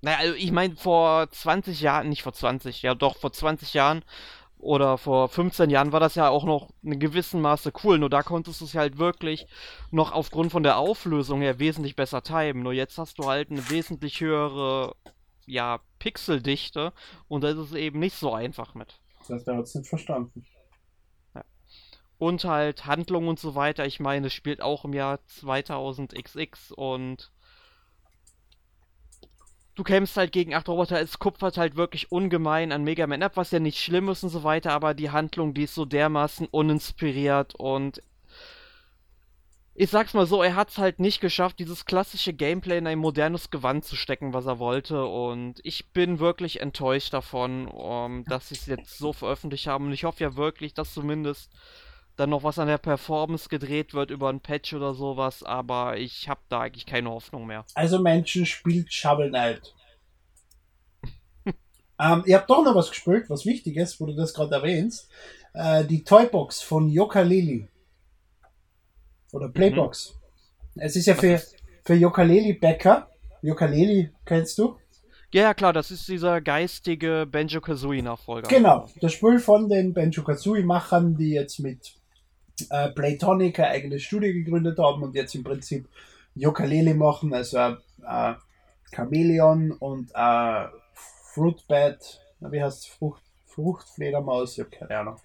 [0.00, 4.04] Naja, also ich meine, vor 20 Jahren, nicht vor 20, ja doch, vor 20 Jahren
[4.58, 8.22] oder vor 15 Jahren war das ja auch noch in gewissem Maße cool, nur da
[8.22, 9.46] konntest du es halt wirklich
[9.90, 12.62] noch aufgrund von der Auflösung her wesentlich besser timen.
[12.62, 14.94] Nur jetzt hast du halt eine wesentlich höhere,
[15.46, 16.92] ja, Pixeldichte
[17.28, 19.00] und da ist es eben nicht so einfach mit.
[19.20, 20.44] Das heißt, hat es nicht verstanden.
[21.34, 21.44] Ja.
[22.18, 27.30] Und halt Handlung und so weiter, ich meine, es spielt auch im Jahr 2000XX und
[29.78, 33.36] du kämpfst halt gegen acht Roboter, es kupfert halt wirklich ungemein an Mega Man ab,
[33.36, 36.48] was ja nicht schlimm ist und so weiter, aber die Handlung, die ist so dermaßen
[36.50, 38.02] uninspiriert und
[39.80, 43.50] ich sag's mal so, er hat's halt nicht geschafft, dieses klassische Gameplay in ein modernes
[43.50, 45.06] Gewand zu stecken, was er wollte.
[45.06, 49.86] Und ich bin wirklich enttäuscht davon, um, dass sie es jetzt so veröffentlicht haben.
[49.86, 51.52] Und ich hoffe ja wirklich, dass zumindest
[52.18, 56.28] dann noch was an der Performance gedreht wird über ein Patch oder sowas, aber ich
[56.28, 57.64] habe da eigentlich keine Hoffnung mehr.
[57.74, 59.74] Also Menschen spielt Shovel Knight.
[62.00, 65.08] ähm, ihr habt doch noch was gespielt, was wichtig ist, wo du das gerade erwähnst.
[65.54, 67.68] Äh, die Toybox von Yoka Lili.
[69.32, 70.14] Oder Playbox.
[70.74, 70.82] Mhm.
[70.82, 71.40] Es ist ja für,
[71.84, 73.10] für Yokaleli Bäcker.
[73.42, 74.76] Yokaleli kennst du?
[75.30, 78.48] Ja, ja, klar, das ist dieser geistige Banjo-Kazooie-Nachfolger.
[78.48, 81.97] Genau, das Spiel von den Banjo-Kazooie-Machern, die jetzt mit
[82.70, 85.88] äh, Playtonic eine eigene Studie gegründet haben und jetzt im Prinzip
[86.36, 88.34] Ukulele machen, also äh,
[88.94, 90.66] Chameleon und äh,
[91.34, 95.16] Fruitbat, wie heißt es, Frucht, Fruchtfledermaus, ich habe keine Ahnung.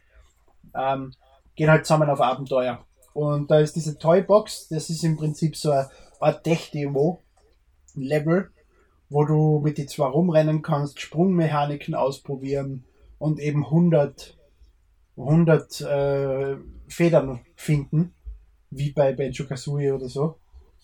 [0.75, 1.13] Ähm,
[1.55, 2.85] gehen halt zusammen auf Abenteuer.
[3.13, 8.49] Und da ist diese Toybox, das ist im Prinzip so eine Art Tech-Demo-Level,
[9.09, 12.85] wo du mit die zwei rumrennen kannst, Sprungmechaniken ausprobieren
[13.19, 14.35] und eben 100,
[15.17, 16.57] 100 äh,
[16.87, 18.13] Federn finden,
[18.69, 20.39] wie bei Benjo Kazooie oder so.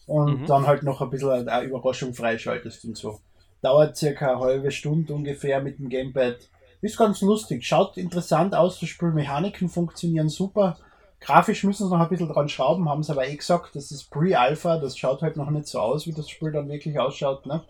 [0.06, 0.46] Und mhm.
[0.46, 3.20] dann halt noch ein bisschen eine Überraschung freischaltest und so.
[3.62, 6.38] Dauert circa eine halbe Stunde ungefähr mit dem Gamepad.
[6.82, 10.78] Ist ganz lustig, schaut interessant aus, die Spielmechaniken funktionieren super.
[11.20, 14.10] Grafisch müssen sie noch ein bisschen dran schrauben, haben sie aber eh gesagt, das ist
[14.10, 17.46] Pre-Alpha, das schaut halt noch nicht so aus, wie das Spiel dann wirklich ausschaut.
[17.46, 17.62] Ne?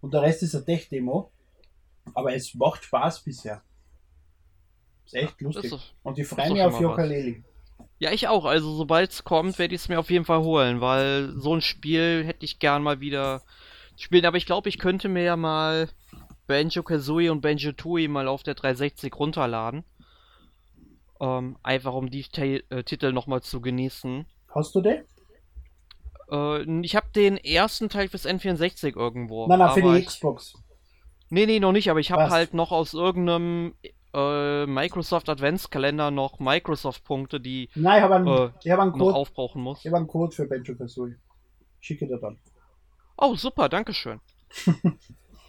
[0.00, 1.30] Und der Rest ist eine Tech-Demo.
[2.14, 3.62] Aber es macht Spaß bisher.
[5.12, 5.72] Ist echt lustig.
[5.72, 7.42] Ist, und ich freue mich auf Yokaleli.
[7.98, 8.44] Ja, ich auch.
[8.44, 11.60] Also sobald es kommt, werde ich es mir auf jeden Fall holen, weil so ein
[11.60, 13.42] Spiel hätte ich gern mal wieder
[13.96, 14.24] spielen.
[14.24, 15.88] Aber ich glaube, ich könnte mir ja mal
[16.46, 19.84] Banjo Kazooie und Banjo Tooie mal auf der 360 runterladen.
[21.20, 24.24] Ähm, einfach um die T äh, Titel nochmal zu genießen.
[24.54, 25.04] Hast du den?
[26.30, 29.46] Äh, ich habe den ersten Teil fürs N64 irgendwo.
[29.48, 30.54] Nein, nein, für die Xbox.
[31.28, 33.74] Nee, nee, noch nicht, aber ich habe halt noch aus irgendeinem
[34.12, 39.14] äh, Microsoft Adventskalender noch Microsoft-Punkte, die Nein, ich habe einen, äh, ich hab einen Code,
[39.14, 39.80] aufbrauchen muss.
[39.80, 41.16] Ich habe einen Code für Benjo Kazooie.
[41.80, 42.38] Schicke dir dann.
[43.16, 44.20] Oh, super, danke schön.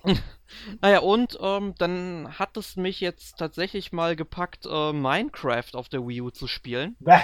[0.81, 6.07] naja, und ähm, dann hat es mich jetzt tatsächlich mal gepackt, äh, Minecraft auf der
[6.07, 6.95] Wii U zu spielen.
[6.99, 7.19] Bäh.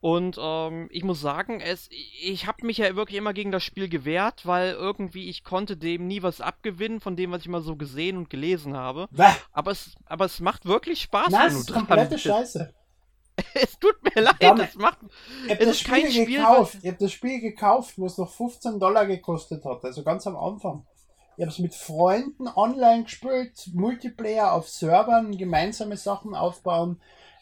[0.00, 3.88] Und ähm, ich muss sagen, es, ich habe mich ja wirklich immer gegen das Spiel
[3.88, 7.74] gewehrt, weil irgendwie ich konnte dem nie was abgewinnen von dem, was ich mal so
[7.74, 9.08] gesehen und gelesen habe.
[9.52, 11.30] Aber es, aber es macht wirklich Spaß.
[11.30, 12.24] Das ist komplette bist.
[12.24, 12.72] Scheiße.
[13.54, 14.98] es tut mir leid, Damit, es macht.
[15.44, 16.76] Ich habe das, Spiel Spiel, gekauft.
[16.82, 20.36] Ich habe das Spiel gekauft, wo es noch 15 Dollar gekostet hat, also ganz am
[20.36, 20.86] Anfang.
[21.36, 27.00] Ich habe es mit Freunden online gespielt, Multiplayer auf Servern, gemeinsame Sachen aufbauen.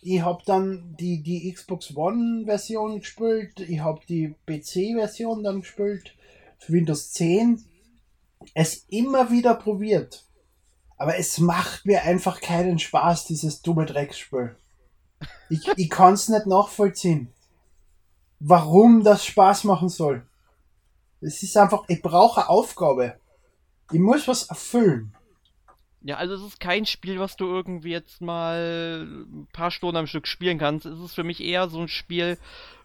[0.09, 6.15] Ich habe dann die, die Xbox One-Version gespielt, ich habe die PC-Version dann gespielt,
[6.59, 7.65] für Windows 10.
[8.55, 10.25] Es immer wieder probiert.
[10.97, 14.55] Aber es macht mir einfach keinen Spaß, dieses dumme Drecksspiel.
[15.51, 17.33] Ich, ich kann es nicht nachvollziehen,
[18.39, 20.25] warum das Spaß machen soll.
[21.21, 23.19] Es ist einfach, ich brauche Aufgabe.
[23.91, 25.16] Ich muss was erfüllen.
[26.07, 30.07] Ja, also es ist kein Spiel, was du irgendwie jetzt mal ein paar Stunden am
[30.07, 30.87] Stück spielen kannst.
[30.87, 32.39] Es ist für mich eher so ein Spiel,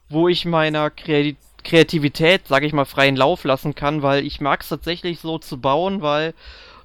[0.09, 4.69] wo ich meiner Kreativität, sage ich mal, freien Lauf lassen kann, weil ich mag es
[4.69, 6.33] tatsächlich so zu bauen, weil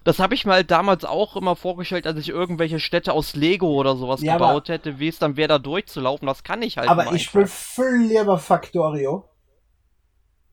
[0.05, 3.97] das habe ich mal damals auch immer vorgestellt, als ich irgendwelche Städte aus Lego oder
[3.97, 6.26] sowas ja, gebaut hätte, wie es dann wäre, da durchzulaufen.
[6.26, 9.24] Das kann ich halt Aber ich spiele viel lieber Factorio.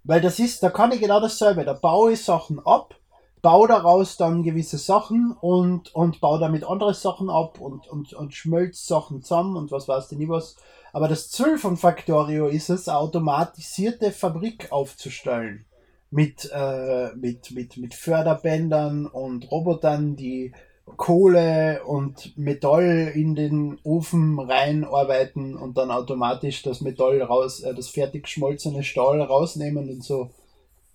[0.05, 1.65] Weil das ist, da kann ich genau dasselbe.
[1.65, 2.95] Da baue ich Sachen ab
[3.43, 8.33] baue daraus dann gewisse Sachen und, und baue damit andere Sachen ab und, und, und
[8.33, 10.55] schmölz Sachen zusammen und was weiß ich nie was.
[10.93, 15.65] Aber das Ziel von Factorio ist es, automatisierte Fabrik aufzustellen.
[16.09, 20.53] Mit, äh, mit, mit, mit Förderbändern und Robotern, die
[20.95, 27.89] Kohle und Metall in den Ofen reinarbeiten und dann automatisch das Metall raus, äh, das
[27.89, 30.29] fertig geschmolzene Stahl rausnehmen und so.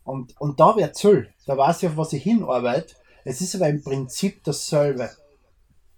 [0.04, 1.28] Und, und da wird Zoll.
[1.48, 2.94] Da weiß ich, auf was ich hinarbeite.
[3.24, 5.08] Es ist aber im Prinzip dasselbe.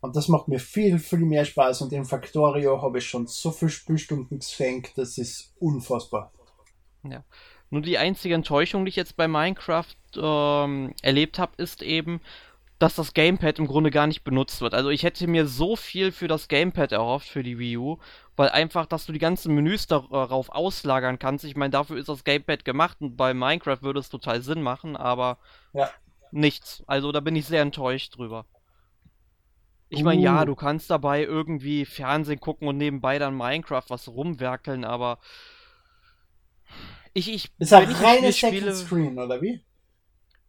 [0.01, 1.83] Und das macht mir viel, viel mehr Spaß.
[1.83, 6.33] Und im Factorio habe ich schon so viele Spielstunden geschenkt, das ist unfassbar.
[7.03, 7.25] Ja.
[7.69, 12.21] Nur die einzige Enttäuschung, die ich jetzt bei Minecraft ähm, erlebt habe, ist eben,
[12.79, 14.75] dass das Gamepad im Grunde gar nicht benutzt wird.
[14.75, 17.99] Also ich hätte mir so viel für das Gamepad erhofft für die Wii U,
[18.41, 21.45] weil einfach, dass du die ganzen Menüs darauf auslagern kannst.
[21.45, 24.97] Ich meine, dafür ist das Gamepad gemacht und bei Minecraft würde es total Sinn machen,
[24.97, 25.37] aber
[25.75, 25.91] ja.
[26.31, 26.83] nichts.
[26.87, 28.47] Also da bin ich sehr enttäuscht drüber.
[29.91, 30.25] Ich meine, uh.
[30.25, 35.19] ja, du kannst dabei irgendwie Fernsehen gucken und nebenbei dann Minecraft was rumwerkeln, aber
[37.13, 37.51] ich, ich.
[37.59, 39.61] Ist ein reines Second Screen, oder wie?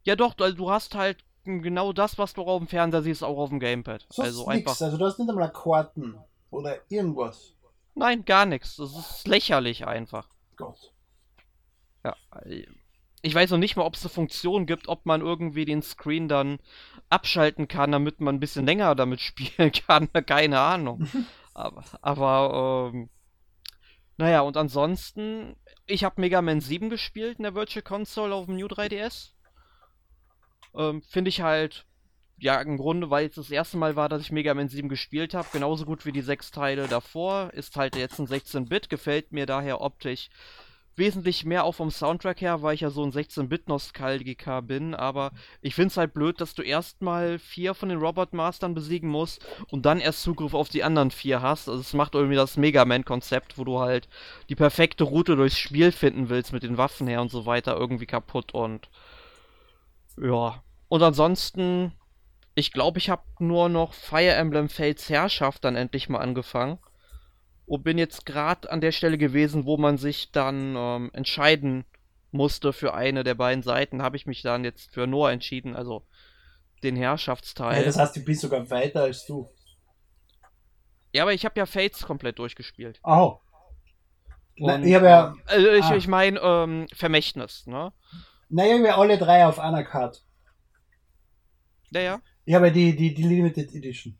[0.03, 3.37] Ja doch, also du hast halt genau das, was du auf dem Fernseher siehst, auch
[3.37, 4.07] auf dem Gamepad.
[4.09, 4.59] So also nix.
[4.59, 4.79] einfach.
[4.79, 6.15] Also du hast nicht einmal Karten
[6.51, 7.53] oder irgendwas.
[7.95, 8.77] Nein, gar nichts.
[8.77, 10.27] Das ist lächerlich einfach.
[10.55, 10.93] Gott.
[12.03, 12.15] Ja.
[13.21, 16.27] Ich weiß noch nicht mal, ob es eine Funktion gibt, ob man irgendwie den Screen
[16.27, 16.59] dann
[17.09, 20.11] abschalten kann, damit man ein bisschen länger damit spielen kann.
[20.25, 21.07] Keine Ahnung.
[21.53, 23.09] aber, aber ähm,
[24.17, 28.55] naja, und ansonsten, ich habe Mega Man 7 gespielt in der Virtual Console auf dem
[28.55, 29.31] New 3DS.
[30.75, 31.85] Ähm, Finde ich halt,
[32.41, 35.33] ja, im Grunde, weil es das erste Mal war, dass ich Mega Man 7 gespielt
[35.33, 37.51] habe, genauso gut wie die sechs Teile davor.
[37.53, 40.29] Ist halt jetzt ein 16-Bit, gefällt mir daher optisch
[40.95, 45.31] wesentlich mehr auch vom Soundtrack her, weil ich ja so ein 16-Bit-Nostalgiker bin, aber
[45.61, 49.85] ich finde es halt blöd, dass du erstmal vier von den Robot-Mastern besiegen musst und
[49.85, 51.69] dann erst Zugriff auf die anderen vier hast.
[51.69, 54.09] Also es macht irgendwie das Mega Man-Konzept, wo du halt
[54.49, 58.05] die perfekte Route durchs Spiel finden willst mit den Waffen her und so weiter, irgendwie
[58.05, 58.89] kaputt und
[60.21, 60.61] ja.
[60.89, 61.93] Und ansonsten,
[62.55, 66.79] ich glaube, ich habe nur noch Fire Emblem Fates Herrschaft dann endlich mal angefangen
[67.65, 71.85] und bin jetzt gerade an der Stelle gewesen, wo man sich dann ähm, entscheiden
[72.31, 74.01] musste für eine der beiden Seiten.
[74.01, 76.05] Habe ich mich dann jetzt für Noah entschieden, also
[76.83, 77.79] den Herrschaftsteil.
[77.79, 79.49] Ja, das heißt, du bist sogar weiter als du.
[81.13, 82.99] Ja, aber ich habe ja Fates komplett durchgespielt.
[83.03, 83.39] Oh.
[84.59, 85.33] Und, ich habe ja.
[85.45, 85.95] Also ich, ah.
[85.95, 87.93] ich meine, ähm, Vermächtnis, ne?
[88.49, 90.19] Naja, wir alle drei auf einer Karte.
[91.91, 92.21] Ja,
[92.51, 92.57] ja.
[92.57, 94.17] Ich habe die, die, die Limited Edition.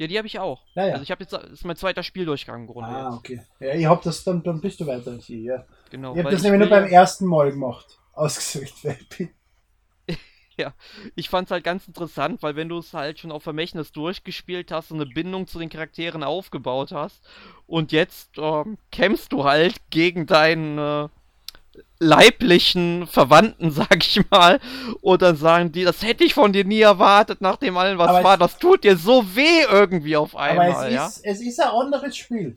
[0.00, 0.64] Ja, die habe ich auch.
[0.74, 0.92] Ja, ja.
[0.92, 2.88] Also ich habe jetzt, das ist mein zweiter Spieldurchgang im Grunde.
[2.88, 3.18] Ah, jetzt.
[3.18, 3.40] okay.
[3.60, 5.66] Ja, ich habe das, dann, dann bist du weiter als ich, ja.
[5.90, 6.14] Genau.
[6.14, 7.98] Ich habe das nämlich nur beim ersten Mal gemacht.
[8.14, 8.74] Ausgesucht,
[10.56, 10.74] ja,
[11.14, 14.72] ich fand es halt ganz interessant, weil wenn du es halt schon auf Vermächtnis durchgespielt
[14.72, 17.22] hast und eine Bindung zu den Charakteren aufgebaut hast
[17.66, 21.08] und jetzt ähm, kämpfst du halt gegen deinen äh,
[21.98, 24.60] leiblichen Verwandten, sag ich mal,
[25.00, 28.08] und dann sagen die, das hätte ich von dir nie erwartet, nach dem allen, was
[28.08, 28.38] aber war.
[28.38, 30.72] Das tut dir so weh irgendwie auf einmal.
[30.72, 31.06] Aber es, ja?
[31.06, 32.56] ist, es ist ein anderes Spiel.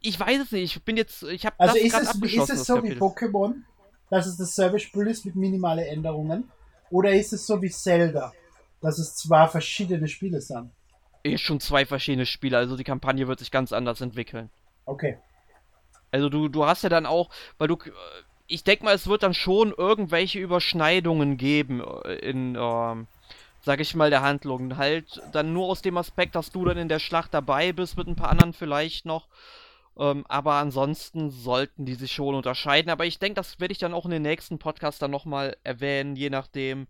[0.00, 0.76] Ich weiß es nicht.
[0.76, 2.32] Ich bin jetzt, ich habe also das ist es.
[2.32, 2.96] Ist es so Kapitel.
[2.96, 3.54] wie Pokémon,
[4.10, 6.50] dass es dasselbe Spiel ist mit minimalen Änderungen,
[6.90, 8.32] oder ist es so wie Zelda,
[8.80, 10.70] dass es zwei verschiedene Spiele sind?
[11.24, 14.50] Ist schon zwei verschiedene Spiele, also die Kampagne wird sich ganz anders entwickeln.
[14.84, 15.18] Okay.
[16.12, 17.78] Also du, du hast ja dann auch, weil du,
[18.46, 23.06] ich denke mal, es wird dann schon irgendwelche Überschneidungen geben äh, in, ähm,
[23.62, 24.76] sag ich mal, der Handlung.
[24.76, 28.06] Halt dann nur aus dem Aspekt, dass du dann in der Schlacht dabei bist, mit
[28.06, 29.26] ein paar anderen vielleicht noch.
[29.98, 32.90] Ähm, aber ansonsten sollten die sich schon unterscheiden.
[32.90, 36.16] Aber ich denke, das werde ich dann auch in den nächsten Podcast dann nochmal erwähnen,
[36.16, 36.86] je nachdem,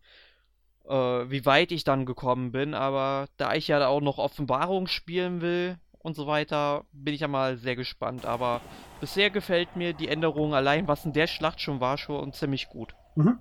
[0.88, 2.74] äh, wie weit ich dann gekommen bin.
[2.74, 7.28] Aber da ich ja auch noch Offenbarung spielen will, und so weiter, bin ich ja
[7.28, 8.26] mal sehr gespannt.
[8.26, 8.60] Aber
[9.00, 12.94] bisher gefällt mir die Änderung allein, was in der Schlacht schon war, schon ziemlich gut.
[13.14, 13.38] Mhm.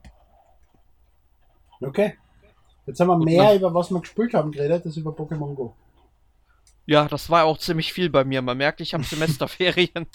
[1.82, 2.18] Okay.
[2.86, 5.76] Jetzt haben wir und mehr über was wir gespielt haben geredet, als über Pokémon Go.
[6.86, 8.42] Ja, das war auch ziemlich viel bei mir.
[8.42, 10.08] Man merkt, ich habe Semesterferien.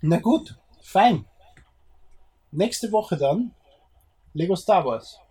[0.00, 1.24] Na gut, fein.
[2.50, 3.54] Nächste Woche dann
[4.34, 5.21] Lego Star Wars.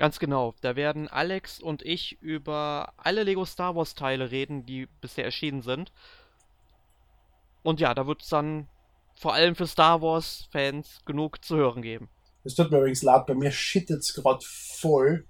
[0.00, 0.54] Ganz genau.
[0.62, 5.60] Da werden Alex und ich über alle Lego Star Wars Teile reden, die bisher erschienen
[5.60, 5.92] sind.
[7.62, 8.66] Und ja, da wird es dann
[9.14, 12.08] vor allem für Star Wars Fans genug zu hören geben.
[12.44, 15.26] Es tut mir übrigens leid, bei mir shittet es gerade voll.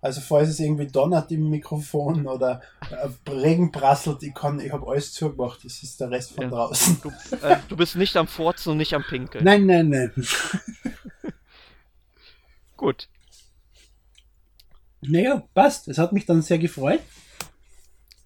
[0.00, 4.86] Also falls es irgendwie donnert im Mikrofon oder äh, Regen prasselt, ich kann, ich habe
[4.90, 5.62] alles zugemacht.
[5.66, 6.48] Das ist der Rest von ja.
[6.50, 7.02] draußen.
[7.02, 7.10] Du,
[7.46, 9.44] äh, du, bist nicht am Furzen und nicht am Pinkeln.
[9.44, 10.12] Nein, nein, nein.
[12.78, 13.08] Gut.
[15.08, 15.88] Naja, passt.
[15.88, 17.00] Es hat mich dann sehr gefreut.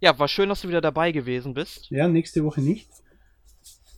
[0.01, 1.91] Ja, war schön, dass du wieder dabei gewesen bist.
[1.91, 2.89] Ja, nächste Woche nicht.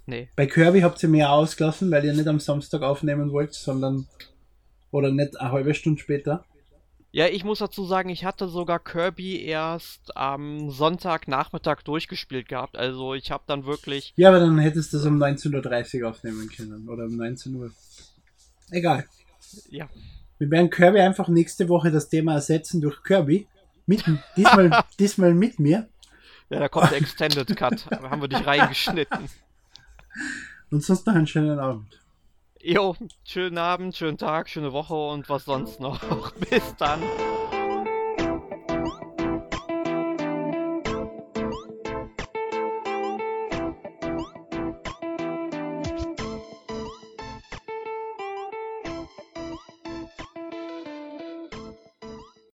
[0.07, 0.29] Nee.
[0.35, 4.07] Bei Kirby habt ihr mehr ausgelassen, weil ihr nicht am Samstag aufnehmen wollt, sondern
[4.91, 6.45] oder nicht eine halbe Stunde später.
[7.13, 12.77] Ja, ich muss dazu sagen, ich hatte sogar Kirby erst am Sonntagnachmittag durchgespielt gehabt.
[12.77, 14.13] Also ich habe dann wirklich.
[14.17, 16.89] Ja, aber dann hättest du es um 19.30 Uhr aufnehmen können.
[16.89, 17.73] Oder um 19 Uhr.
[18.71, 19.07] Egal.
[19.69, 19.89] Ja.
[20.41, 23.47] Wir werden Kirby einfach nächste Woche das Thema ersetzen durch Kirby.
[23.85, 24.03] Mit,
[24.37, 25.87] diesmal, diesmal mit mir.
[26.49, 27.87] Ja, da kommt der Extended Cut.
[27.91, 29.29] Da haben wir dich reingeschnitten.
[30.71, 32.01] Und sonst noch einen schönen Abend.
[32.59, 36.33] Jo, schönen Abend, schönen Tag, schöne Woche und was sonst noch.
[36.51, 37.03] Bis dann.